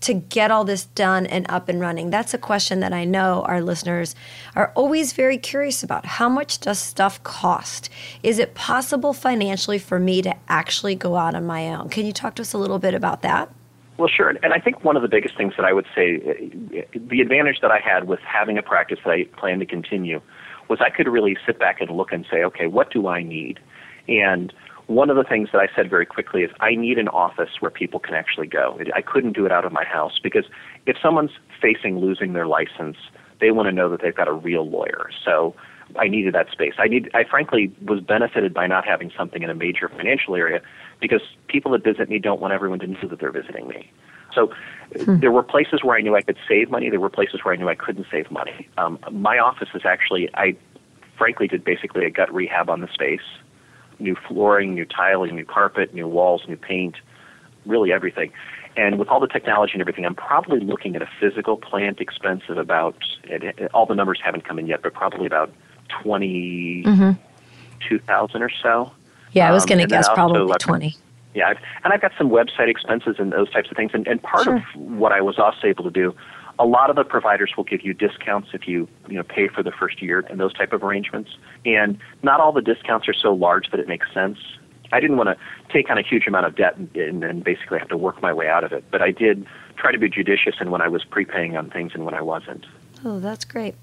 to 0.00 0.14
get 0.14 0.50
all 0.50 0.64
this 0.64 0.84
done 0.84 1.26
and 1.26 1.46
up 1.48 1.68
and 1.68 1.80
running? 1.80 2.10
That's 2.10 2.34
a 2.34 2.38
question 2.38 2.80
that 2.80 2.92
I 2.92 3.04
know 3.04 3.42
our 3.46 3.60
listeners 3.60 4.16
are 4.56 4.72
always 4.74 5.12
very 5.12 5.38
curious 5.38 5.82
about. 5.82 6.04
How 6.04 6.28
much 6.28 6.58
does 6.58 6.80
stuff 6.80 7.22
cost? 7.22 7.88
Is 8.22 8.38
it 8.40 8.54
possible 8.54 9.12
financially 9.12 9.78
for 9.78 10.00
me 10.00 10.20
to 10.22 10.34
actually 10.48 10.96
go 10.96 11.16
out 11.16 11.34
on 11.34 11.46
my 11.46 11.68
own? 11.68 11.88
Can 11.88 12.04
you 12.04 12.12
talk 12.12 12.34
to 12.36 12.42
us 12.42 12.52
a 12.52 12.58
little 12.58 12.80
bit 12.80 12.94
about 12.94 13.22
that? 13.22 13.48
Well, 13.96 14.08
sure. 14.08 14.30
And 14.30 14.52
I 14.52 14.58
think 14.58 14.82
one 14.82 14.96
of 14.96 15.02
the 15.02 15.08
biggest 15.08 15.36
things 15.36 15.54
that 15.56 15.64
I 15.64 15.72
would 15.72 15.86
say, 15.94 16.16
the 16.16 17.20
advantage 17.20 17.60
that 17.60 17.70
I 17.70 17.78
had 17.78 18.08
with 18.08 18.20
having 18.20 18.58
a 18.58 18.62
practice 18.62 18.98
that 19.04 19.10
I 19.12 19.24
plan 19.38 19.60
to 19.60 19.66
continue, 19.66 20.20
was 20.68 20.80
I 20.80 20.90
could 20.90 21.06
really 21.06 21.36
sit 21.46 21.58
back 21.60 21.80
and 21.80 21.90
look 21.90 22.10
and 22.10 22.26
say, 22.28 22.42
okay, 22.42 22.66
what 22.66 22.90
do 22.90 23.06
I 23.06 23.22
need? 23.22 23.60
And 24.08 24.52
one 24.94 25.10
of 25.10 25.16
the 25.16 25.24
things 25.24 25.48
that 25.52 25.60
I 25.60 25.68
said 25.74 25.88
very 25.88 26.06
quickly 26.06 26.42
is 26.42 26.50
I 26.60 26.74
need 26.74 26.98
an 26.98 27.08
office 27.08 27.50
where 27.60 27.70
people 27.70 28.00
can 28.00 28.14
actually 28.14 28.46
go. 28.46 28.78
I 28.94 29.02
couldn't 29.02 29.32
do 29.32 29.46
it 29.46 29.52
out 29.52 29.64
of 29.64 29.72
my 29.72 29.84
house 29.84 30.18
because 30.22 30.44
if 30.86 30.96
someone's 31.02 31.32
facing 31.60 31.98
losing 31.98 32.32
their 32.32 32.46
license, 32.46 32.96
they 33.40 33.50
want 33.50 33.66
to 33.66 33.72
know 33.72 33.88
that 33.90 34.00
they've 34.02 34.14
got 34.14 34.28
a 34.28 34.32
real 34.32 34.68
lawyer. 34.68 35.10
So 35.24 35.54
I 35.98 36.08
needed 36.08 36.34
that 36.34 36.50
space. 36.50 36.74
I 36.78 36.88
need 36.88 37.10
I 37.14 37.24
frankly 37.24 37.72
was 37.84 38.00
benefited 38.00 38.54
by 38.54 38.66
not 38.66 38.86
having 38.86 39.10
something 39.16 39.42
in 39.42 39.50
a 39.50 39.54
major 39.54 39.88
financial 39.88 40.36
area 40.36 40.60
because 41.00 41.22
people 41.48 41.72
that 41.72 41.84
visit 41.84 42.08
me 42.08 42.18
don't 42.18 42.40
want 42.40 42.52
everyone 42.52 42.78
to 42.80 42.86
know 42.86 43.08
that 43.08 43.18
they're 43.18 43.32
visiting 43.32 43.68
me. 43.68 43.90
So 44.34 44.52
hmm. 44.96 45.20
there 45.20 45.32
were 45.32 45.42
places 45.42 45.80
where 45.82 45.96
I 45.96 46.00
knew 46.00 46.16
I 46.16 46.22
could 46.22 46.38
save 46.48 46.70
money. 46.70 46.88
There 46.88 47.00
were 47.00 47.10
places 47.10 47.40
where 47.44 47.52
I 47.52 47.56
knew 47.56 47.68
I 47.68 47.74
couldn't 47.74 48.06
save 48.10 48.30
money. 48.30 48.68
Um, 48.78 48.98
my 49.10 49.38
office 49.38 49.68
is 49.74 49.82
actually, 49.84 50.30
I 50.34 50.56
frankly 51.18 51.48
did 51.48 51.64
basically 51.64 52.06
a 52.06 52.10
gut 52.10 52.32
rehab 52.32 52.70
on 52.70 52.80
the 52.80 52.88
space 52.88 53.20
new 54.02 54.16
flooring, 54.28 54.74
new 54.74 54.84
tiling, 54.84 55.36
new 55.36 55.44
carpet, 55.44 55.94
new 55.94 56.08
walls, 56.08 56.42
new 56.48 56.56
paint, 56.56 56.96
really 57.64 57.92
everything. 57.92 58.32
And 58.76 58.98
with 58.98 59.08
all 59.08 59.20
the 59.20 59.28
technology 59.28 59.72
and 59.74 59.82
everything, 59.82 60.06
I'm 60.06 60.14
probably 60.14 60.60
looking 60.60 60.96
at 60.96 61.02
a 61.02 61.08
physical 61.20 61.56
plant 61.56 62.00
expense 62.00 62.42
of 62.48 62.56
about, 62.56 62.96
all 63.74 63.86
the 63.86 63.94
numbers 63.94 64.20
haven't 64.24 64.46
come 64.46 64.58
in 64.58 64.66
yet, 64.66 64.82
but 64.82 64.94
probably 64.94 65.26
about 65.26 65.52
22,000 66.02 66.84
mm-hmm. 66.84 68.42
or 68.42 68.50
so. 68.62 68.92
Yeah, 69.32 69.48
I 69.48 69.52
was 69.52 69.66
going 69.66 69.78
to 69.78 69.84
um, 69.84 69.88
guess 69.88 70.08
probably 70.08 70.54
20. 70.58 70.96
Yeah, 71.34 71.48
I've, 71.48 71.58
and 71.84 71.92
I've 71.92 72.00
got 72.00 72.12
some 72.18 72.28
website 72.30 72.68
expenses 72.68 73.16
and 73.18 73.32
those 73.32 73.50
types 73.50 73.70
of 73.70 73.76
things. 73.76 73.92
And, 73.94 74.06
and 74.06 74.22
part 74.22 74.44
sure. 74.44 74.56
of 74.56 74.62
what 74.74 75.12
I 75.12 75.20
was 75.22 75.38
also 75.38 75.66
able 75.66 75.84
to 75.84 75.90
do, 75.90 76.14
a 76.58 76.66
lot 76.66 76.90
of 76.90 76.96
the 76.96 77.04
providers 77.04 77.52
will 77.56 77.64
give 77.64 77.82
you 77.82 77.94
discounts 77.94 78.50
if 78.52 78.68
you 78.68 78.88
you 79.08 79.16
know 79.16 79.22
pay 79.22 79.48
for 79.48 79.62
the 79.62 79.72
first 79.72 80.02
year 80.02 80.24
and 80.30 80.38
those 80.38 80.52
type 80.52 80.72
of 80.72 80.82
arrangements. 80.82 81.30
And 81.64 81.98
not 82.22 82.40
all 82.40 82.52
the 82.52 82.62
discounts 82.62 83.08
are 83.08 83.14
so 83.14 83.32
large 83.32 83.70
that 83.70 83.80
it 83.80 83.88
makes 83.88 84.12
sense. 84.12 84.38
I 84.92 85.00
didn't 85.00 85.16
want 85.16 85.30
to 85.30 85.72
take 85.72 85.90
on 85.90 85.96
a 85.96 86.02
huge 86.02 86.26
amount 86.26 86.46
of 86.46 86.54
debt 86.54 86.76
and 86.76 87.22
then 87.22 87.40
basically 87.40 87.78
have 87.78 87.88
to 87.88 87.96
work 87.96 88.20
my 88.20 88.32
way 88.32 88.48
out 88.48 88.62
of 88.62 88.72
it. 88.72 88.84
But 88.90 89.00
I 89.00 89.10
did 89.10 89.46
try 89.76 89.90
to 89.90 89.98
be 89.98 90.08
judicious 90.08 90.56
in 90.60 90.70
when 90.70 90.82
I 90.82 90.88
was 90.88 91.02
prepaying 91.04 91.56
on 91.56 91.70
things 91.70 91.92
and 91.94 92.04
when 92.04 92.14
I 92.14 92.20
wasn't. 92.20 92.66
Oh, 93.04 93.18
that's 93.18 93.44
great. 93.46 93.74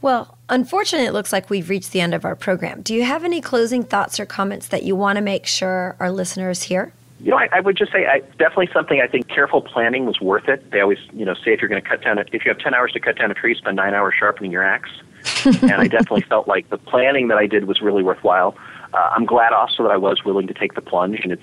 Well, 0.00 0.38
unfortunately, 0.48 1.08
it 1.08 1.12
looks 1.12 1.32
like 1.32 1.50
we've 1.50 1.68
reached 1.68 1.90
the 1.90 2.00
end 2.00 2.14
of 2.14 2.24
our 2.24 2.36
program. 2.36 2.82
Do 2.82 2.94
you 2.94 3.02
have 3.02 3.24
any 3.24 3.40
closing 3.40 3.82
thoughts 3.82 4.20
or 4.20 4.26
comments 4.26 4.68
that 4.68 4.84
you 4.84 4.94
want 4.94 5.16
to 5.16 5.22
make 5.22 5.44
sure 5.44 5.96
our 5.98 6.12
listeners 6.12 6.62
hear? 6.62 6.92
You 7.20 7.32
know, 7.32 7.38
I, 7.38 7.48
I 7.52 7.60
would 7.60 7.76
just 7.76 7.92
say 7.92 8.06
I, 8.06 8.20
definitely 8.38 8.68
something 8.72 9.00
I 9.00 9.08
think 9.08 9.28
careful 9.28 9.60
planning 9.60 10.06
was 10.06 10.20
worth 10.20 10.48
it. 10.48 10.70
They 10.70 10.80
always, 10.80 10.98
you 11.12 11.24
know, 11.24 11.34
say 11.34 11.52
if 11.52 11.60
you're 11.60 11.68
going 11.68 11.82
to 11.82 11.88
cut 11.88 12.02
down, 12.02 12.18
a, 12.18 12.24
if 12.32 12.44
you 12.44 12.50
have 12.50 12.58
10 12.58 12.74
hours 12.74 12.92
to 12.92 13.00
cut 13.00 13.18
down 13.18 13.30
a 13.30 13.34
tree, 13.34 13.54
spend 13.56 13.76
nine 13.76 13.94
hours 13.94 14.14
sharpening 14.18 14.52
your 14.52 14.62
axe. 14.62 14.90
and 15.44 15.72
I 15.72 15.88
definitely 15.88 16.22
felt 16.22 16.46
like 16.46 16.70
the 16.70 16.78
planning 16.78 17.28
that 17.28 17.38
I 17.38 17.46
did 17.46 17.64
was 17.64 17.80
really 17.80 18.02
worthwhile. 18.02 18.56
Uh, 18.92 19.10
I'm 19.14 19.26
glad 19.26 19.52
also 19.52 19.82
that 19.82 19.90
I 19.90 19.96
was 19.96 20.24
willing 20.24 20.46
to 20.46 20.54
take 20.54 20.74
the 20.74 20.80
plunge, 20.80 21.20
and 21.22 21.32
it's 21.32 21.42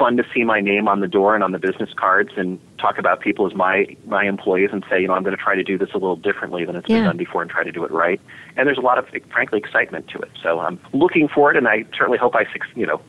fun 0.00 0.16
to 0.16 0.24
see 0.32 0.44
my 0.44 0.60
name 0.60 0.88
on 0.88 1.00
the 1.00 1.06
door 1.06 1.34
and 1.34 1.44
on 1.44 1.52
the 1.52 1.58
business 1.58 1.90
cards 1.94 2.30
and 2.36 2.58
talk 2.78 2.96
about 2.96 3.20
people 3.20 3.46
as 3.46 3.54
my 3.54 3.84
my 4.06 4.24
employees 4.24 4.70
and 4.72 4.82
say, 4.88 5.02
you 5.02 5.06
know, 5.06 5.12
I'm 5.12 5.22
going 5.22 5.36
to 5.36 5.42
try 5.42 5.54
to 5.54 5.62
do 5.62 5.76
this 5.76 5.90
a 5.90 5.98
little 5.98 6.16
differently 6.16 6.64
than 6.64 6.74
it's 6.74 6.88
yeah. 6.88 6.96
been 6.96 7.04
done 7.04 7.16
before 7.18 7.42
and 7.42 7.50
try 7.50 7.62
to 7.62 7.70
do 7.70 7.84
it 7.84 7.90
right. 7.90 8.18
And 8.56 8.66
there's 8.66 8.78
a 8.78 8.80
lot 8.80 8.96
of 8.96 9.06
frankly 9.30 9.58
excitement 9.58 10.08
to 10.08 10.18
it. 10.18 10.30
So 10.42 10.60
I'm 10.60 10.80
looking 10.94 11.28
for 11.28 11.50
it, 11.50 11.58
and 11.58 11.68
I 11.68 11.84
certainly 11.96 12.16
hope 12.16 12.34
I, 12.34 12.46
you 12.74 12.86
know, 12.86 13.02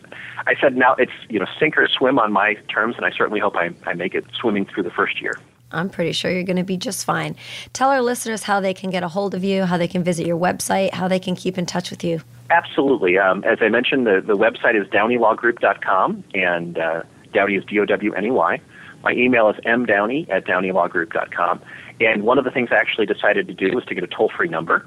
I 0.45 0.55
said 0.59 0.75
now 0.75 0.95
it's 0.95 1.13
you 1.29 1.39
know 1.39 1.47
sink 1.57 1.77
or 1.77 1.87
swim 1.87 2.19
on 2.19 2.33
my 2.33 2.55
terms, 2.69 2.97
and 2.97 3.05
I 3.05 3.11
certainly 3.11 3.39
hope 3.39 3.55
I, 3.55 3.69
I 3.85 3.93
make 3.93 4.13
it 4.13 4.25
swimming 4.37 4.65
through 4.65 4.83
the 4.83 4.91
first 4.91 5.21
year. 5.21 5.33
I'm 5.71 5.89
pretty 5.89 6.11
sure 6.11 6.29
you're 6.29 6.43
going 6.43 6.57
to 6.57 6.63
be 6.63 6.75
just 6.75 7.05
fine. 7.05 7.37
Tell 7.71 7.89
our 7.89 8.01
listeners 8.01 8.43
how 8.43 8.59
they 8.59 8.73
can 8.73 8.89
get 8.89 9.03
a 9.03 9.07
hold 9.07 9.33
of 9.33 9.45
you, 9.45 9.63
how 9.63 9.77
they 9.77 9.87
can 9.87 10.03
visit 10.03 10.27
your 10.27 10.37
website, 10.37 10.93
how 10.93 11.07
they 11.07 11.19
can 11.19 11.33
keep 11.33 11.57
in 11.57 11.65
touch 11.65 11.89
with 11.89 12.03
you. 12.03 12.19
Absolutely. 12.51 13.17
Um, 13.17 13.43
as 13.45 13.59
I 13.61 13.69
mentioned, 13.69 14.05
the, 14.05 14.21
the 14.25 14.35
website 14.35 14.79
is 14.79 14.85
downeylawgroup.com, 14.89 16.23
and 16.33 16.77
uh, 16.77 17.03
Downey 17.33 17.55
is 17.55 17.63
D 17.65 17.79
O 17.79 17.85
W 17.85 18.13
N 18.13 18.25
E 18.25 18.31
Y. 18.31 18.61
My 19.03 19.13
email 19.13 19.49
is 19.49 19.55
mdowney 19.65 20.29
at 20.29 20.45
downeylawgroup.com. 20.45 21.61
And 22.01 22.23
one 22.23 22.37
of 22.37 22.43
the 22.43 22.51
things 22.51 22.69
I 22.71 22.75
actually 22.75 23.05
decided 23.05 23.47
to 23.47 23.53
do 23.53 23.73
was 23.73 23.85
to 23.85 23.95
get 23.95 24.03
a 24.03 24.07
toll 24.07 24.29
free 24.35 24.49
number. 24.49 24.85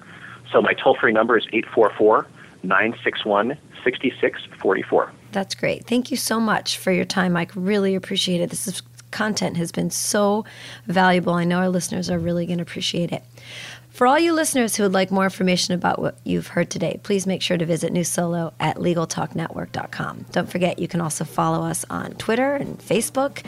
So 0.52 0.60
my 0.60 0.74
toll 0.74 0.96
free 1.00 1.12
number 1.12 1.38
is 1.38 1.46
844 1.52 2.26
961 2.62 3.58
6644. 3.82 5.12
That's 5.32 5.54
great. 5.54 5.86
Thank 5.86 6.10
you 6.10 6.16
so 6.16 6.38
much 6.38 6.78
for 6.78 6.92
your 6.92 7.04
time, 7.04 7.32
Mike. 7.32 7.52
Really 7.54 7.94
appreciate 7.94 8.40
it. 8.40 8.50
This 8.50 8.68
is, 8.68 8.82
content 9.10 9.56
has 9.56 9.72
been 9.72 9.90
so 9.90 10.44
valuable. 10.86 11.34
I 11.34 11.44
know 11.44 11.58
our 11.58 11.68
listeners 11.68 12.10
are 12.10 12.18
really 12.18 12.46
going 12.46 12.58
to 12.58 12.62
appreciate 12.62 13.12
it. 13.12 13.22
For 13.94 14.08
all 14.08 14.18
you 14.18 14.32
listeners 14.32 14.74
who 14.74 14.82
would 14.82 14.92
like 14.92 15.12
more 15.12 15.22
information 15.22 15.72
about 15.72 16.00
what 16.00 16.18
you've 16.24 16.48
heard 16.48 16.68
today, 16.68 16.98
please 17.04 17.28
make 17.28 17.40
sure 17.42 17.56
to 17.56 17.64
visit 17.64 17.92
New 17.92 18.02
Solo 18.02 18.52
at 18.58 18.78
LegalTalkNetwork.com. 18.78 20.26
Don't 20.32 20.50
forget, 20.50 20.80
you 20.80 20.88
can 20.88 21.00
also 21.00 21.22
follow 21.22 21.64
us 21.64 21.84
on 21.88 22.10
Twitter 22.14 22.56
and 22.56 22.76
Facebook. 22.80 23.46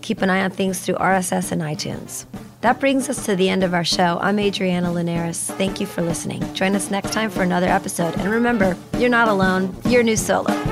Keep 0.00 0.22
an 0.22 0.30
eye 0.30 0.44
on 0.44 0.50
things 0.50 0.80
through 0.80 0.94
RSS 0.94 1.52
and 1.52 1.60
iTunes. 1.60 2.24
That 2.62 2.80
brings 2.80 3.10
us 3.10 3.26
to 3.26 3.36
the 3.36 3.50
end 3.50 3.64
of 3.64 3.74
our 3.74 3.84
show. 3.84 4.18
I'm 4.22 4.38
Adriana 4.38 4.90
Linares. 4.90 5.38
Thank 5.38 5.78
you 5.78 5.86
for 5.86 6.00
listening. 6.00 6.40
Join 6.54 6.74
us 6.74 6.90
next 6.90 7.12
time 7.12 7.28
for 7.28 7.42
another 7.42 7.68
episode. 7.68 8.16
And 8.16 8.30
remember, 8.30 8.74
you're 8.96 9.10
not 9.10 9.28
alone, 9.28 9.76
you're 9.84 10.02
New 10.02 10.16
Solo. 10.16 10.71